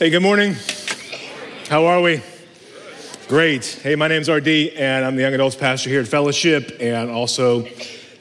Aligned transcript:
Hey, 0.00 0.08
good 0.08 0.22
morning. 0.22 0.56
How 1.68 1.84
are 1.84 2.00
we? 2.00 2.22
Great. 3.28 3.66
Hey, 3.66 3.96
my 3.96 4.08
name's 4.08 4.30
RD, 4.30 4.48
and 4.74 5.04
I'm 5.04 5.14
the 5.14 5.20
young 5.20 5.34
adults 5.34 5.56
pastor 5.56 5.90
here 5.90 6.00
at 6.00 6.08
Fellowship, 6.08 6.78
and 6.80 7.10
also, 7.10 7.66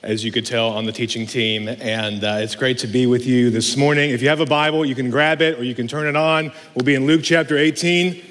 as 0.04 0.22
you 0.26 0.30
could 0.30 0.46
tell, 0.46 0.72
on 0.72 0.84
the 0.84 0.92
teaching 0.92 1.26
team. 1.26 1.70
And 1.70 2.22
uh, 2.22 2.40
it's 2.42 2.56
great 2.56 2.80
to 2.80 2.88
be 2.88 3.06
with 3.06 3.26
you 3.26 3.50
this 3.50 3.78
morning. 3.78 4.10
If 4.10 4.22
you 4.22 4.28
have 4.28 4.42
a 4.42 4.46
Bible, 4.46 4.86
you 4.86 4.94
can 4.94 5.10
grab 5.10 5.42
it 5.42 5.58
or 5.58 5.64
you 5.64 5.74
can 5.74 5.88
turn 5.88 6.06
it 6.06 6.18
on. 6.18 6.52
We'll 6.76 6.84
be 6.84 6.96
in 6.96 7.08
Luke 7.08 7.22
chapter 7.24 7.58
18, 7.58 8.24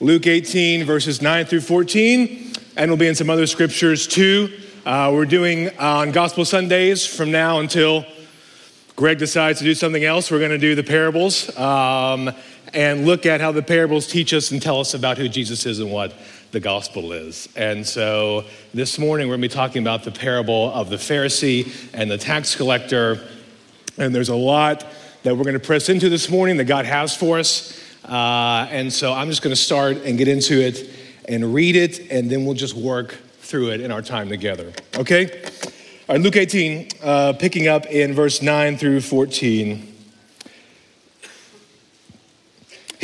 Luke 0.00 0.26
18, 0.26 0.84
verses 0.84 1.22
9 1.22 1.44
through 1.46 1.60
14, 1.60 2.54
and 2.76 2.90
we'll 2.90 2.98
be 2.98 3.06
in 3.06 3.14
some 3.14 3.30
other 3.30 3.46
scriptures 3.46 4.08
too. 4.08 4.50
Uh, 4.84 5.12
we're 5.14 5.26
doing 5.26 5.68
uh, 5.68 5.98
on 5.98 6.10
Gospel 6.10 6.44
Sundays 6.44 7.06
from 7.06 7.30
now 7.30 7.60
until 7.60 8.04
Greg 8.96 9.18
decides 9.18 9.58
to 9.58 9.64
do 9.64 9.74
something 9.74 10.04
else. 10.04 10.30
We're 10.30 10.38
going 10.38 10.50
to 10.52 10.58
do 10.58 10.74
the 10.74 10.82
parables. 10.82 11.56
Um, 11.56 12.32
and 12.76 13.06
look 13.06 13.24
at 13.24 13.40
how 13.40 13.52
the 13.52 13.62
parables 13.62 14.06
teach 14.06 14.34
us 14.34 14.50
and 14.50 14.60
tell 14.60 14.80
us 14.80 14.92
about 14.92 15.16
who 15.16 15.30
Jesus 15.30 15.64
is 15.64 15.80
and 15.80 15.90
what 15.90 16.12
the 16.52 16.60
gospel 16.60 17.12
is. 17.12 17.48
And 17.56 17.86
so 17.86 18.44
this 18.74 18.98
morning 18.98 19.28
we're 19.28 19.38
going 19.38 19.48
to 19.48 19.48
be 19.48 19.54
talking 19.54 19.82
about 19.82 20.04
the 20.04 20.10
parable 20.10 20.70
of 20.74 20.90
the 20.90 20.96
Pharisee 20.96 21.72
and 21.94 22.10
the 22.10 22.18
tax 22.18 22.54
collector. 22.54 23.26
And 23.96 24.14
there's 24.14 24.28
a 24.28 24.36
lot 24.36 24.84
that 25.22 25.34
we're 25.34 25.44
going 25.44 25.58
to 25.58 25.66
press 25.66 25.88
into 25.88 26.10
this 26.10 26.28
morning 26.28 26.58
that 26.58 26.66
God 26.66 26.84
has 26.84 27.16
for 27.16 27.38
us. 27.38 27.82
Uh, 28.04 28.68
and 28.70 28.92
so 28.92 29.14
I'm 29.14 29.30
just 29.30 29.40
going 29.40 29.56
to 29.56 29.60
start 29.60 29.96
and 30.04 30.18
get 30.18 30.28
into 30.28 30.60
it 30.60 30.90
and 31.30 31.54
read 31.54 31.76
it, 31.76 32.10
and 32.10 32.30
then 32.30 32.44
we'll 32.44 32.54
just 32.54 32.76
work 32.76 33.12
through 33.40 33.70
it 33.70 33.80
in 33.80 33.90
our 33.90 34.02
time 34.02 34.28
together. 34.28 34.74
Okay? 34.98 35.42
All 36.08 36.14
right, 36.14 36.20
Luke 36.20 36.36
18, 36.36 36.88
uh, 37.02 37.32
picking 37.32 37.68
up 37.68 37.86
in 37.86 38.12
verse 38.12 38.42
9 38.42 38.76
through 38.76 39.00
14. 39.00 39.95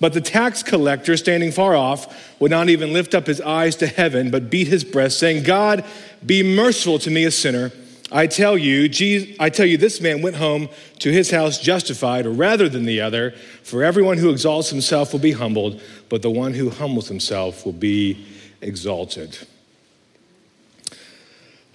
But 0.00 0.12
the 0.12 0.20
tax 0.20 0.62
collector, 0.62 1.16
standing 1.16 1.52
far 1.52 1.74
off, 1.74 2.38
would 2.40 2.50
not 2.50 2.68
even 2.68 2.92
lift 2.92 3.14
up 3.14 3.26
his 3.26 3.40
eyes 3.40 3.76
to 3.76 3.86
heaven, 3.86 4.30
but 4.30 4.50
beat 4.50 4.68
his 4.68 4.84
breast, 4.84 5.18
saying, 5.18 5.44
God, 5.44 5.84
be 6.24 6.42
merciful 6.42 6.98
to 7.00 7.10
me, 7.10 7.24
a 7.24 7.30
sinner. 7.30 7.72
I 8.12 8.26
tell 8.28 8.56
you, 8.56 8.88
Jesus, 8.88 9.36
I 9.40 9.50
tell 9.50 9.66
you, 9.66 9.76
this 9.76 10.00
man 10.00 10.22
went 10.22 10.36
home 10.36 10.68
to 11.00 11.10
his 11.10 11.30
house 11.30 11.58
justified 11.58 12.24
rather 12.26 12.68
than 12.68 12.84
the 12.84 13.00
other. 13.00 13.32
For 13.62 13.82
everyone 13.82 14.18
who 14.18 14.30
exalts 14.30 14.70
himself 14.70 15.12
will 15.12 15.20
be 15.20 15.32
humbled, 15.32 15.80
but 16.08 16.22
the 16.22 16.30
one 16.30 16.54
who 16.54 16.70
humbles 16.70 17.08
himself 17.08 17.64
will 17.64 17.72
be 17.72 18.24
exalted. 18.60 19.38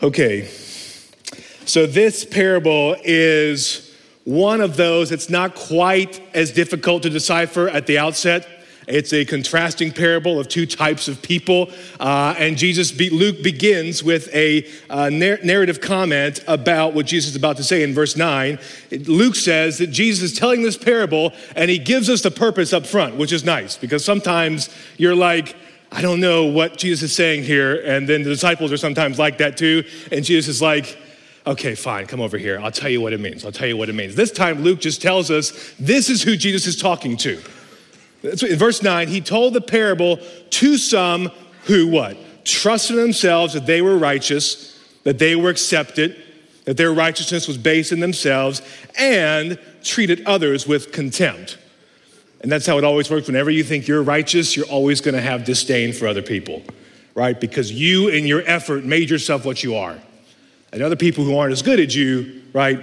Okay, 0.02 0.48
so 1.66 1.86
this 1.86 2.24
parable 2.24 2.96
is 3.04 3.91
one 4.24 4.62
of 4.62 4.78
those 4.78 5.12
it's 5.12 5.30
not 5.30 5.56
quite 5.56 6.22
as 6.34 6.52
difficult 6.52 7.04
to 7.04 7.10
decipher 7.10 7.68
at 7.68 7.88
the 7.88 7.98
outset. 7.98 8.48
It's 8.88 9.14
a 9.14 9.26
contrasting 9.26 9.92
parable 9.92 10.40
of 10.40 10.48
two 10.48 10.66
types 10.66 11.08
of 11.08 11.22
people. 11.22 11.70
Uh, 12.00 12.36
and 12.38 12.58
Jesus, 12.58 12.92
be, 12.92 13.10
Luke 13.10 13.44
begins 13.44 14.04
with 14.04 14.34
a 14.34 14.68
uh, 14.90 15.10
narrative 15.10 15.80
comment 15.82 16.44
about 16.48 16.94
what 16.94 17.06
Jesus 17.06 17.32
is 17.32 17.36
about 17.36 17.58
to 17.58 17.64
say 17.64 17.84
in 17.84 17.94
verse 17.94 18.18
9. 18.18 18.60
Luke 19.06 19.36
says 19.36 19.78
that 19.78 19.88
Jesus 19.88 20.32
is 20.32 20.38
telling 20.38 20.64
this 20.64 20.78
parable 20.78 21.32
and 21.56 21.70
he 21.70 21.78
gives 21.78 22.10
us 22.10 22.22
the 22.22 22.32
purpose 22.32 22.74
up 22.74 22.86
front, 22.86 23.16
which 23.16 23.32
is 23.32 23.44
nice 23.44 23.78
because 23.78 24.04
sometimes 24.04 24.70
you're 24.98 25.16
like, 25.16 25.56
I 25.92 26.02
don't 26.02 26.20
know 26.20 26.46
what 26.46 26.78
Jesus 26.78 27.12
is 27.12 27.16
saying 27.16 27.44
here. 27.44 27.82
And 27.86 28.10
then 28.10 28.24
the 28.24 28.30
disciples 28.30 28.72
are 28.72 28.78
sometimes 28.78 29.20
like 29.20 29.38
that 29.38 29.58
too. 29.58 29.84
And 30.12 30.26
Jesus 30.26 30.56
is 30.56 30.62
like, 30.62 30.98
Okay, 31.46 31.74
fine, 31.74 32.06
come 32.06 32.22
over 32.22 32.38
here. 32.38 32.60
I'll 32.60 32.72
tell 32.72 32.90
you 32.90 33.02
what 33.02 33.14
it 33.14 33.20
means. 33.20 33.44
I'll 33.44 33.52
tell 33.52 33.68
you 33.68 33.76
what 33.76 33.90
it 33.90 33.94
means. 33.94 34.14
This 34.14 34.32
time, 34.32 34.62
Luke 34.62 34.80
just 34.80 35.02
tells 35.02 35.32
us 35.32 35.74
this 35.80 36.10
is 36.10 36.22
who 36.22 36.36
Jesus 36.36 36.68
is 36.68 36.78
talking 36.78 37.18
to. 37.18 37.42
In 38.24 38.58
verse 38.58 38.84
9, 38.84 39.08
he 39.08 39.22
told 39.22 39.54
the 39.54 39.62
parable 39.62 40.20
to 40.52 40.78
some 40.78 41.32
who 41.64 41.88
what? 41.88 42.18
Trusted 42.46 42.96
in 42.98 43.02
themselves 43.02 43.54
that 43.54 43.66
they 43.66 43.82
were 43.82 43.98
righteous, 43.98 44.80
that 45.04 45.18
they 45.18 45.36
were 45.36 45.50
accepted, 45.50 46.16
that 46.66 46.78
their 46.78 46.94
righteousness 46.94 47.48
was 47.48 47.58
based 47.58 47.92
in 47.92 48.00
themselves, 48.00 48.62
and 49.00 49.58
treated 49.84 50.24
others 50.28 50.68
with 50.68 50.92
contempt. 50.92 51.58
And 52.42 52.52
that's 52.52 52.68
how 52.68 52.78
it 52.78 52.84
always 52.84 53.10
works. 53.10 53.26
Whenever 53.26 53.50
you 53.50 53.64
think 53.64 53.88
you're 53.88 54.04
righteous, 54.04 54.56
you're 54.56 54.68
always 54.68 55.02
going 55.02 55.16
to 55.16 55.22
have 55.22 55.44
disdain 55.44 55.92
for 55.92 56.08
other 56.08 56.22
people, 56.22 56.62
right? 57.16 57.40
Because 57.40 57.72
you, 57.72 58.10
in 58.10 58.28
your 58.28 58.44
effort, 58.46 58.84
made 58.84 59.10
yourself 59.10 59.44
what 59.44 59.64
you 59.64 59.76
are 59.76 59.98
and 60.72 60.82
other 60.82 60.96
people 60.96 61.24
who 61.24 61.38
aren't 61.38 61.52
as 61.52 61.62
good 61.62 61.80
as 61.80 61.96
you, 61.96 62.42
right? 62.54 62.80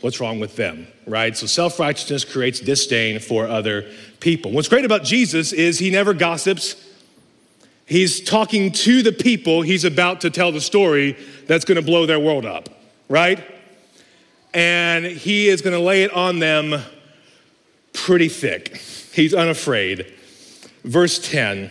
What's 0.00 0.20
wrong 0.20 0.40
with 0.40 0.56
them, 0.56 0.86
right? 1.06 1.36
So 1.36 1.46
self 1.46 1.78
righteousness 1.78 2.24
creates 2.24 2.60
disdain 2.60 3.20
for 3.20 3.46
other 3.46 3.90
people. 4.20 4.52
What's 4.52 4.68
great 4.68 4.84
about 4.84 5.04
Jesus 5.04 5.52
is 5.52 5.78
he 5.78 5.90
never 5.90 6.14
gossips. 6.14 6.76
He's 7.86 8.22
talking 8.22 8.72
to 8.72 9.02
the 9.02 9.12
people 9.12 9.62
he's 9.62 9.84
about 9.84 10.22
to 10.22 10.30
tell 10.30 10.52
the 10.52 10.60
story 10.60 11.16
that's 11.46 11.64
going 11.64 11.76
to 11.76 11.82
blow 11.82 12.06
their 12.06 12.20
world 12.20 12.46
up, 12.46 12.68
right? 13.08 13.44
And 14.54 15.04
he 15.04 15.48
is 15.48 15.60
going 15.62 15.74
to 15.74 15.82
lay 15.82 16.04
it 16.04 16.12
on 16.12 16.38
them 16.38 16.80
pretty 17.92 18.28
thick. 18.28 18.76
He's 19.12 19.34
unafraid. 19.34 20.12
Verse 20.84 21.18
10 21.30 21.70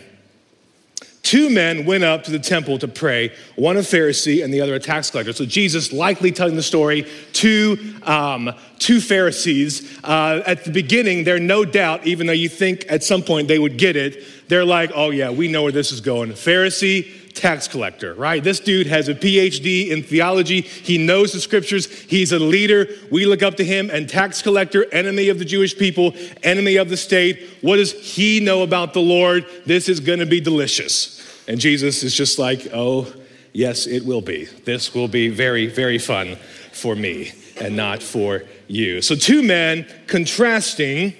Two 1.31 1.49
men 1.49 1.85
went 1.85 2.03
up 2.03 2.25
to 2.25 2.31
the 2.31 2.39
temple 2.39 2.77
to 2.79 2.89
pray, 2.89 3.33
one 3.55 3.77
a 3.77 3.79
Pharisee 3.79 4.43
and 4.43 4.53
the 4.53 4.59
other 4.59 4.73
a 4.73 4.79
tax 4.79 5.09
collector. 5.09 5.31
So 5.31 5.45
Jesus 5.45 5.93
likely 5.93 6.33
telling 6.33 6.57
the 6.57 6.61
story 6.61 7.09
to 7.31 7.95
um, 8.03 8.53
two 8.79 8.99
Pharisees. 8.99 9.97
Uh, 10.03 10.43
at 10.45 10.65
the 10.65 10.71
beginning, 10.71 11.23
they're 11.23 11.39
no 11.39 11.63
doubt, 11.63 12.05
even 12.05 12.27
though 12.27 12.33
you 12.33 12.49
think 12.49 12.83
at 12.89 13.01
some 13.01 13.21
point 13.21 13.47
they 13.47 13.59
would 13.59 13.77
get 13.77 13.95
it, 13.95 14.25
they're 14.49 14.65
like, 14.65 14.91
oh 14.93 15.11
yeah, 15.11 15.29
we 15.29 15.47
know 15.47 15.63
where 15.63 15.71
this 15.71 15.93
is 15.93 16.01
going. 16.01 16.31
Pharisee, 16.31 17.33
tax 17.33 17.65
collector, 17.65 18.13
right? 18.15 18.43
This 18.43 18.59
dude 18.59 18.87
has 18.87 19.07
a 19.07 19.15
PhD 19.15 19.89
in 19.89 20.03
theology. 20.03 20.59
He 20.59 20.97
knows 20.97 21.31
the 21.31 21.39
scriptures. 21.39 21.85
He's 22.01 22.33
a 22.33 22.39
leader. 22.39 22.89
We 23.09 23.25
look 23.25 23.41
up 23.41 23.55
to 23.55 23.63
him. 23.63 23.89
And 23.89 24.09
tax 24.09 24.41
collector, 24.41 24.85
enemy 24.93 25.29
of 25.29 25.39
the 25.39 25.45
Jewish 25.45 25.77
people, 25.77 26.13
enemy 26.43 26.75
of 26.75 26.89
the 26.89 26.97
state. 26.97 27.47
What 27.61 27.77
does 27.77 27.93
he 27.93 28.41
know 28.41 28.63
about 28.63 28.93
the 28.93 28.99
Lord? 28.99 29.45
This 29.65 29.87
is 29.87 30.01
going 30.01 30.19
to 30.19 30.25
be 30.25 30.41
delicious. 30.41 31.20
And 31.47 31.59
Jesus 31.59 32.03
is 32.03 32.13
just 32.15 32.39
like, 32.39 32.67
oh, 32.73 33.11
yes, 33.53 33.87
it 33.87 34.05
will 34.05 34.21
be. 34.21 34.45
This 34.45 34.93
will 34.93 35.07
be 35.07 35.29
very, 35.29 35.67
very 35.67 35.97
fun 35.97 36.37
for 36.71 36.95
me 36.95 37.31
and 37.59 37.75
not 37.75 38.01
for 38.01 38.43
you. 38.67 39.01
So, 39.01 39.15
two 39.15 39.43
men 39.43 39.85
contrasting. 40.07 41.13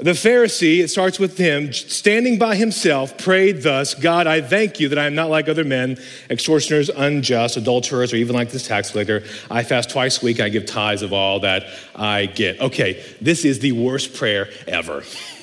The 0.00 0.12
Pharisee, 0.12 0.78
it 0.78 0.90
starts 0.90 1.18
with 1.18 1.36
him, 1.36 1.72
standing 1.72 2.38
by 2.38 2.54
himself, 2.54 3.18
prayed 3.18 3.62
thus 3.62 3.94
God, 3.94 4.28
I 4.28 4.40
thank 4.40 4.78
you 4.78 4.90
that 4.90 4.98
I 4.98 5.06
am 5.06 5.16
not 5.16 5.28
like 5.28 5.48
other 5.48 5.64
men, 5.64 5.98
extortioners, 6.30 6.88
unjust, 6.88 7.56
adulterers, 7.56 8.12
or 8.12 8.16
even 8.16 8.36
like 8.36 8.52
this 8.52 8.64
tax 8.64 8.92
collector. 8.92 9.24
I 9.50 9.64
fast 9.64 9.90
twice 9.90 10.22
a 10.22 10.24
week, 10.24 10.38
I 10.38 10.50
give 10.50 10.66
tithes 10.66 11.02
of 11.02 11.12
all 11.12 11.40
that 11.40 11.64
I 11.96 12.26
get. 12.26 12.60
Okay, 12.60 13.04
this 13.20 13.44
is 13.44 13.58
the 13.58 13.72
worst 13.72 14.14
prayer 14.14 14.48
ever. 14.68 15.02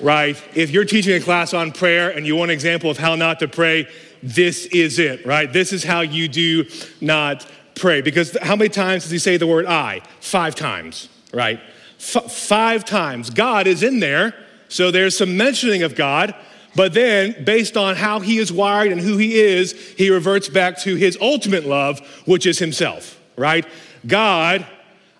right? 0.00 0.40
If 0.54 0.70
you're 0.70 0.84
teaching 0.84 1.14
a 1.14 1.20
class 1.20 1.54
on 1.54 1.72
prayer 1.72 2.10
and 2.10 2.26
you 2.26 2.36
want 2.36 2.50
an 2.50 2.54
example 2.54 2.90
of 2.90 2.98
how 2.98 3.14
not 3.14 3.38
to 3.40 3.48
pray, 3.48 3.88
this 4.22 4.66
is 4.66 4.98
it, 4.98 5.24
right? 5.24 5.52
This 5.52 5.72
is 5.72 5.84
how 5.84 6.00
you 6.00 6.28
do 6.28 6.66
not 7.00 7.46
pray. 7.74 8.00
Because 8.00 8.36
how 8.42 8.56
many 8.56 8.68
times 8.68 9.04
does 9.04 9.12
he 9.12 9.18
say 9.18 9.36
the 9.36 9.46
word 9.46 9.66
I? 9.66 10.02
Five 10.20 10.54
times, 10.54 11.08
right? 11.32 11.60
F- 11.98 12.30
five 12.30 12.84
times. 12.84 13.30
God 13.30 13.66
is 13.66 13.82
in 13.82 14.00
there, 14.00 14.34
so 14.68 14.90
there's 14.90 15.16
some 15.16 15.36
mentioning 15.36 15.82
of 15.82 15.94
God. 15.94 16.34
But 16.76 16.94
then, 16.94 17.44
based 17.44 17.76
on 17.76 17.96
how 17.96 18.20
he 18.20 18.38
is 18.38 18.52
wired 18.52 18.92
and 18.92 19.00
who 19.00 19.16
he 19.16 19.40
is, 19.40 19.72
he 19.72 20.08
reverts 20.10 20.48
back 20.48 20.78
to 20.80 20.94
his 20.94 21.18
ultimate 21.20 21.66
love, 21.66 21.98
which 22.26 22.46
is 22.46 22.58
himself, 22.60 23.18
right? 23.36 23.66
God, 24.06 24.64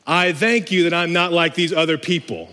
I 0.06 0.32
thank 0.32 0.70
you 0.70 0.84
that 0.84 0.94
I'm 0.94 1.12
not 1.12 1.32
like 1.32 1.54
these 1.54 1.72
other 1.72 1.98
people 1.98 2.50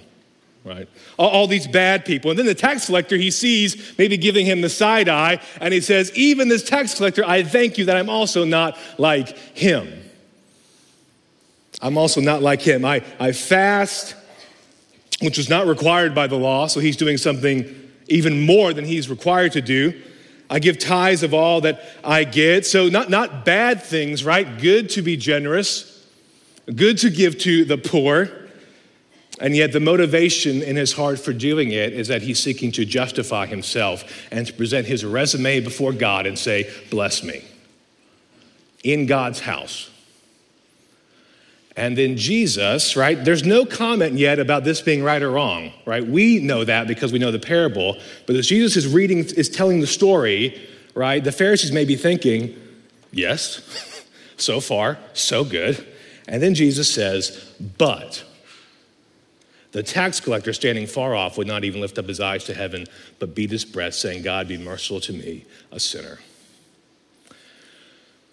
right? 0.68 0.88
All, 1.18 1.30
all, 1.30 1.48
these 1.48 1.68
bad 1.68 2.06
people. 2.06 2.30
And 2.30 2.38
then 2.38 2.46
the 2.46 2.56
tax 2.56 2.88
collector, 2.88 3.16
he 3.16 3.32
sees 3.32 3.98
maybe 3.98 4.18
giving 4.18 4.46
him 4.46 4.62
the 4.62 4.70
side 4.70 5.10
eye, 5.10 5.42
and 5.62 5.74
he 5.74 5.82
says, 5.82 6.12
Even 6.16 6.50
this 6.50 6.64
tax 6.64 6.96
collector, 6.96 7.24
I 7.26 7.44
thank 7.44 7.78
you 7.78 7.86
that 7.86 7.98
I'm 7.98 8.10
also 8.10 8.44
not 8.44 8.78
like 8.98 9.38
him. 9.56 10.04
I'm 11.82 11.98
also 11.98 12.22
not 12.22 12.42
like 12.42 12.62
him. 12.62 12.86
I, 12.86 13.04
I 13.20 13.32
fast, 13.32 14.16
which 15.22 15.38
was 15.38 15.50
not 15.50 15.68
required 15.68 16.16
by 16.16 16.28
the 16.28 16.38
law, 16.38 16.68
so 16.68 16.80
he's 16.80 16.98
doing 16.98 17.18
something 17.18 17.74
even 18.08 18.46
more 18.46 18.74
than 18.74 18.86
he's 18.86 19.10
required 19.10 19.54
to 19.54 19.62
do. 19.62 19.94
I 20.50 20.60
give 20.60 20.80
tithes 20.80 21.24
of 21.24 21.34
all 21.34 21.62
that 21.62 21.82
I 22.04 22.24
get. 22.24 22.66
So, 22.66 22.88
not, 22.88 23.10
not 23.10 23.46
bad 23.46 23.84
things, 23.84 24.24
right? 24.24 24.60
Good 24.60 24.90
to 24.92 25.02
be 25.02 25.18
generous, 25.18 26.06
good 26.74 26.98
to 27.00 27.10
give 27.10 27.38
to 27.40 27.66
the 27.66 27.78
poor. 27.78 28.47
And 29.40 29.56
yet, 29.56 29.72
the 29.72 29.80
motivation 29.80 30.64
in 30.64 30.76
his 30.76 30.94
heart 30.94 31.20
for 31.20 31.32
doing 31.32 31.72
it 31.72 31.94
is 31.94 32.08
that 32.08 32.24
he's 32.24 32.40
seeking 32.40 32.72
to 32.74 32.86
justify 32.86 33.46
himself 33.46 34.04
and 34.32 34.48
to 34.48 34.54
present 34.54 34.88
his 34.88 35.06
resume 35.06 35.60
before 35.60 35.94
God 35.94 36.26
and 36.26 36.38
say, 36.38 36.72
Bless 36.90 37.24
me 37.24 37.44
in 38.84 39.06
God's 39.06 39.42
house. 39.42 39.90
And 41.76 41.96
then 41.96 42.18
Jesus, 42.18 42.96
right? 42.96 43.24
There's 43.24 43.46
no 43.46 43.64
comment 43.64 44.16
yet 44.16 44.40
about 44.40 44.64
this 44.64 44.82
being 44.82 45.04
right 45.04 45.22
or 45.22 45.30
wrong, 45.30 45.72
right? 45.86 46.06
We 46.06 46.40
know 46.40 46.64
that 46.64 46.88
because 46.88 47.14
we 47.14 47.20
know 47.20 47.32
the 47.32 47.38
parable. 47.38 47.98
But 48.26 48.36
as 48.36 48.48
Jesus 48.48 48.76
is 48.76 48.88
reading, 48.88 49.20
is 49.20 49.48
telling 49.48 49.80
the 49.80 49.88
story, 49.88 50.60
right? 50.96 51.24
The 51.24 51.32
Pharisees 51.32 51.72
may 51.72 51.86
be 51.86 51.96
thinking, 51.96 52.60
yes, 53.12 53.62
so 54.38 54.60
far, 54.60 54.98
so 55.14 55.44
good. 55.44 55.86
And 56.28 56.42
then 56.42 56.56
Jesus 56.56 56.92
says, 56.92 57.54
but 57.78 58.26
the 59.72 59.84
tax 59.84 60.20
collector 60.20 60.54
standing 60.54 60.88
far 60.88 61.16
off 61.16 61.38
would 61.38 61.48
not 61.48 61.64
even 61.64 61.82
lift 61.82 61.98
up 61.98 62.08
his 62.08 62.20
eyes 62.20 62.46
to 62.46 62.54
heaven, 62.54 62.86
but 63.20 63.36
beat 63.36 63.52
his 63.52 63.66
breast, 63.66 64.02
saying, 64.02 64.24
God, 64.24 64.48
be 64.48 64.58
merciful 64.58 65.00
to 65.02 65.14
me, 65.14 65.46
a 65.72 65.80
sinner. 65.80 66.20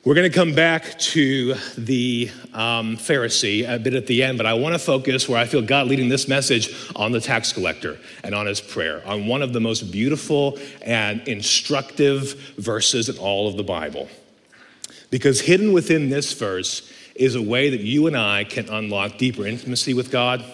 We're 0.05 0.15
going 0.15 0.31
to 0.31 0.39
come 0.39 0.55
back 0.55 0.99
to 0.99 1.55
the 1.79 2.31
um, 2.53 2.99
Pharisee 2.99 3.67
a 3.67 3.79
bit 3.79 3.95
at 3.95 4.07
the 4.07 4.23
end, 4.23 4.37
but 4.37 4.45
I 4.45 4.53
want 4.53 4.75
to 4.75 4.79
focus 4.79 5.27
where 5.31 5.39
I 5.39 5.47
feel 5.47 5.63
God 5.63 5.87
leading 5.87 6.11
this 6.11 6.29
message 6.29 6.75
on 6.95 7.13
the 7.13 7.23
tax 7.23 7.55
collector 7.55 7.99
and 8.23 8.35
on 8.35 8.45
his 8.45 8.61
prayer, 8.61 9.03
on 9.07 9.27
one 9.27 9.41
of 9.41 9.55
the 9.55 9.61
most 9.61 9.91
beautiful 9.91 10.59
and 10.83 11.27
instructive 11.27 12.55
verses 12.59 13.09
in 13.09 13.17
all 13.17 13.49
of 13.49 13.57
the 13.57 13.63
Bible. 13.63 14.11
Because 15.11 15.41
hidden 15.41 15.73
within 15.73 16.11
this 16.11 16.35
verse 16.35 16.93
is 17.15 17.35
a 17.35 17.41
way 17.43 17.71
that 17.71 17.81
you 17.81 18.07
and 18.07 18.15
I 18.15 18.45
can 18.45 18.69
unlock 18.69 19.17
deeper 19.17 19.47
intimacy 19.47 19.95
with 19.95 20.11
God, 20.11 20.45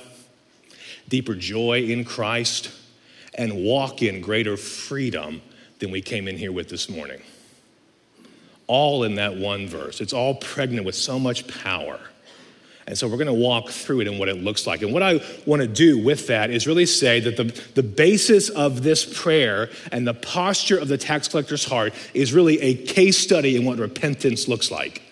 deeper 1.11 1.35
joy 1.35 1.83
in 1.83 2.05
Christ, 2.05 2.71
and 3.35 3.63
walk 3.63 4.03
in 4.03 4.23
greater 4.23 4.57
freedom 4.57 5.43
than 5.79 5.91
we 5.91 6.01
came 6.01 6.27
in 6.27 6.39
here 6.39 6.53
with 6.53 6.71
this 6.71 6.89
morning 6.89 7.21
all 8.71 9.03
in 9.03 9.17
that 9.17 9.37
one 9.37 9.67
verse. 9.67 10.01
It's 10.01 10.13
all 10.13 10.37
pregnant 10.37 10.87
with 10.87 10.95
so 10.95 11.19
much 11.19 11.45
power. 11.63 11.99
And 12.87 12.97
so 12.97 13.09
we're 13.09 13.17
going 13.17 13.27
to 13.27 13.33
walk 13.33 13.69
through 13.69 14.03
it 14.03 14.07
and 14.07 14.17
what 14.17 14.29
it 14.29 14.37
looks 14.37 14.65
like. 14.65 14.83
And 14.83 14.93
what 14.93 15.03
I 15.03 15.21
want 15.45 15.61
to 15.61 15.67
do 15.67 15.99
with 15.99 16.29
that 16.29 16.51
is 16.53 16.69
really 16.69 16.87
say 16.87 17.19
that 17.19 17.37
the, 17.37 17.45
the 17.75 17.83
basis 17.83 18.49
of 18.49 18.85
this 18.85 19.05
prayer 19.05 19.71
and 19.91 20.07
the 20.07 20.15
posture 20.15 20.79
of 20.79 20.87
the 20.87 20.97
tax 20.97 21.27
collector's 21.27 21.65
heart 21.65 21.93
is 22.15 22.33
really 22.33 22.61
a 22.61 22.77
case 22.77 23.19
study 23.19 23.57
in 23.57 23.65
what 23.65 23.79
repentance 23.79 24.47
looks 24.47 24.71
like. 24.71 25.03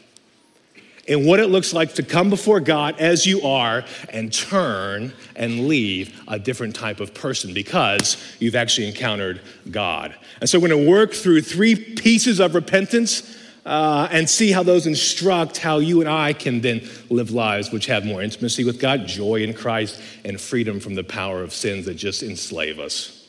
And 1.09 1.25
what 1.27 1.41
it 1.41 1.47
looks 1.47 1.73
like 1.73 1.95
to 1.95 2.03
come 2.03 2.29
before 2.29 2.61
God 2.61 2.97
as 2.99 3.27
you 3.27 3.43
are 3.43 3.85
and 4.11 4.33
turn 4.33 5.13
and 5.37 5.67
leave 5.67 6.21
a 6.29 6.39
different 6.39 6.77
type 6.77 7.01
of 7.01 7.15
person 7.15 7.55
because 7.55 8.23
you've 8.39 8.55
actually 8.55 8.89
encountered 8.89 9.41
God. 9.71 10.15
And 10.41 10.49
so 10.49 10.61
we're 10.61 10.69
going 10.69 10.85
to 10.85 10.91
work 10.91 11.15
through 11.15 11.41
three 11.41 11.75
pieces 11.75 12.41
of 12.41 12.55
repentance 12.55 13.37
uh, 13.65 14.09
and 14.11 14.29
see 14.29 14.51
how 14.51 14.63
those 14.63 14.87
instruct 14.87 15.59
how 15.59 15.79
you 15.79 16.01
and 16.01 16.09
I 16.09 16.33
can 16.33 16.61
then 16.61 16.89
live 17.11 17.31
lives 17.31 17.71
which 17.71 17.87
have 17.87 18.05
more 18.05 18.23
intimacy 18.23 18.65
with 18.65 18.79
God, 18.81 19.07
joy 19.07 19.43
in 19.43 19.53
Christ, 19.53 20.01
and 20.25 20.41
freedom 20.41 20.81
from 20.81 20.95
the 20.95 21.05
power 21.05 21.43
of 21.43 21.53
sins 21.53 21.87
that 21.87 21.95
just 21.95 22.23
enslave 22.23 22.79
us. 22.79 23.29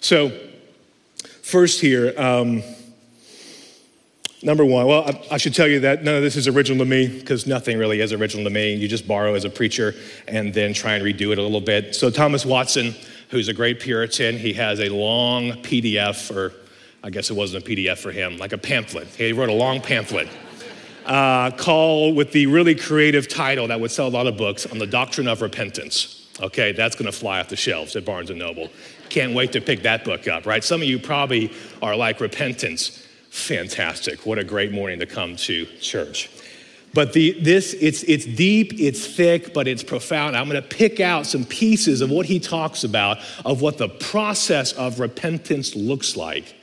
So, 0.00 0.32
first 1.42 1.80
here, 1.80 2.14
um, 2.18 2.62
number 4.42 4.64
one, 4.64 4.86
well, 4.86 5.04
I, 5.04 5.34
I, 5.34 5.36
should 5.36 5.54
tell 5.54 5.66
you 5.66 5.80
that 5.80 6.04
none 6.04 6.14
of 6.14 6.22
this 6.22 6.36
is 6.36 6.48
original 6.48 6.84
to 6.84 6.88
me 6.88 7.08
because 7.08 7.46
nothing 7.46 7.78
really 7.78 8.00
is 8.00 8.12
original 8.12 8.44
to 8.44 8.50
me. 8.50 8.74
You 8.74 8.88
just 8.88 9.06
borrow 9.06 9.34
as 9.34 9.44
a 9.44 9.50
preacher 9.50 9.94
and 10.26 10.52
then 10.54 10.72
try 10.72 10.94
and 10.94 11.04
redo 11.04 11.32
it 11.32 11.38
a 11.38 11.42
little 11.42 11.60
bit. 11.60 11.94
So, 11.94 12.10
Thomas 12.10 12.46
Watson, 12.46 12.94
who's 13.30 13.48
a 13.48 13.54
great 13.54 13.80
Puritan, 13.80 14.38
he 14.38 14.52
has 14.54 14.80
a 14.80 14.88
long 14.88 15.52
PDF 15.62 16.34
or 16.34 16.52
I 17.02 17.10
guess 17.10 17.30
it 17.30 17.34
wasn't 17.34 17.64
a 17.64 17.70
PDF 17.70 17.98
for 17.98 18.10
him, 18.10 18.38
like 18.38 18.52
a 18.52 18.58
pamphlet. 18.58 19.06
He 19.08 19.32
wrote 19.32 19.48
a 19.48 19.54
long 19.54 19.80
pamphlet 19.80 20.28
uh, 21.06 21.52
called 21.52 22.16
with 22.16 22.32
the 22.32 22.46
really 22.46 22.74
creative 22.74 23.28
title 23.28 23.68
that 23.68 23.80
would 23.80 23.90
sell 23.90 24.08
a 24.08 24.10
lot 24.10 24.26
of 24.26 24.36
books 24.36 24.66
on 24.66 24.78
the 24.78 24.86
doctrine 24.86 25.28
of 25.28 25.40
repentance. 25.40 26.28
Okay, 26.40 26.72
that's 26.72 26.94
going 26.94 27.10
to 27.10 27.16
fly 27.16 27.40
off 27.40 27.48
the 27.48 27.56
shelves 27.56 27.96
at 27.96 28.04
Barnes 28.04 28.30
and 28.30 28.38
Noble. 28.38 28.68
Can't 29.08 29.34
wait 29.34 29.52
to 29.52 29.60
pick 29.60 29.82
that 29.82 30.04
book 30.04 30.28
up, 30.28 30.46
right? 30.46 30.62
Some 30.62 30.82
of 30.82 30.88
you 30.88 30.98
probably 30.98 31.52
are 31.82 31.96
like 31.96 32.20
repentance. 32.20 33.07
Fantastic. 33.38 34.26
What 34.26 34.38
a 34.38 34.44
great 34.44 34.72
morning 34.72 34.98
to 34.98 35.06
come 35.06 35.36
to 35.36 35.64
church. 35.80 36.28
But 36.92 37.12
the, 37.12 37.38
this, 37.40 37.74
it's, 37.74 38.02
it's 38.02 38.26
deep, 38.26 38.72
it's 38.78 39.06
thick, 39.06 39.54
but 39.54 39.68
it's 39.68 39.82
profound. 39.82 40.36
I'm 40.36 40.48
going 40.48 40.60
to 40.60 40.68
pick 40.68 41.00
out 41.00 41.26
some 41.26 41.44
pieces 41.44 42.00
of 42.00 42.10
what 42.10 42.26
he 42.26 42.40
talks 42.40 42.82
about, 42.82 43.18
of 43.44 43.62
what 43.62 43.78
the 43.78 43.88
process 43.88 44.72
of 44.72 44.98
repentance 45.00 45.74
looks 45.74 46.16
like 46.16 46.54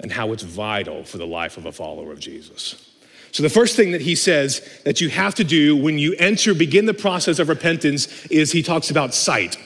and 0.00 0.12
how 0.12 0.32
it's 0.32 0.44
vital 0.44 1.04
for 1.04 1.18
the 1.18 1.26
life 1.26 1.56
of 1.56 1.66
a 1.66 1.72
follower 1.72 2.12
of 2.12 2.20
Jesus. 2.20 2.84
So, 3.32 3.42
the 3.42 3.50
first 3.50 3.76
thing 3.76 3.92
that 3.92 4.00
he 4.00 4.14
says 4.14 4.62
that 4.84 5.00
you 5.00 5.10
have 5.10 5.34
to 5.34 5.44
do 5.44 5.76
when 5.76 5.98
you 5.98 6.14
enter, 6.18 6.54
begin 6.54 6.86
the 6.86 6.94
process 6.94 7.38
of 7.38 7.48
repentance, 7.48 8.26
is 8.26 8.52
he 8.52 8.62
talks 8.62 8.90
about 8.90 9.12
sight. 9.12 9.58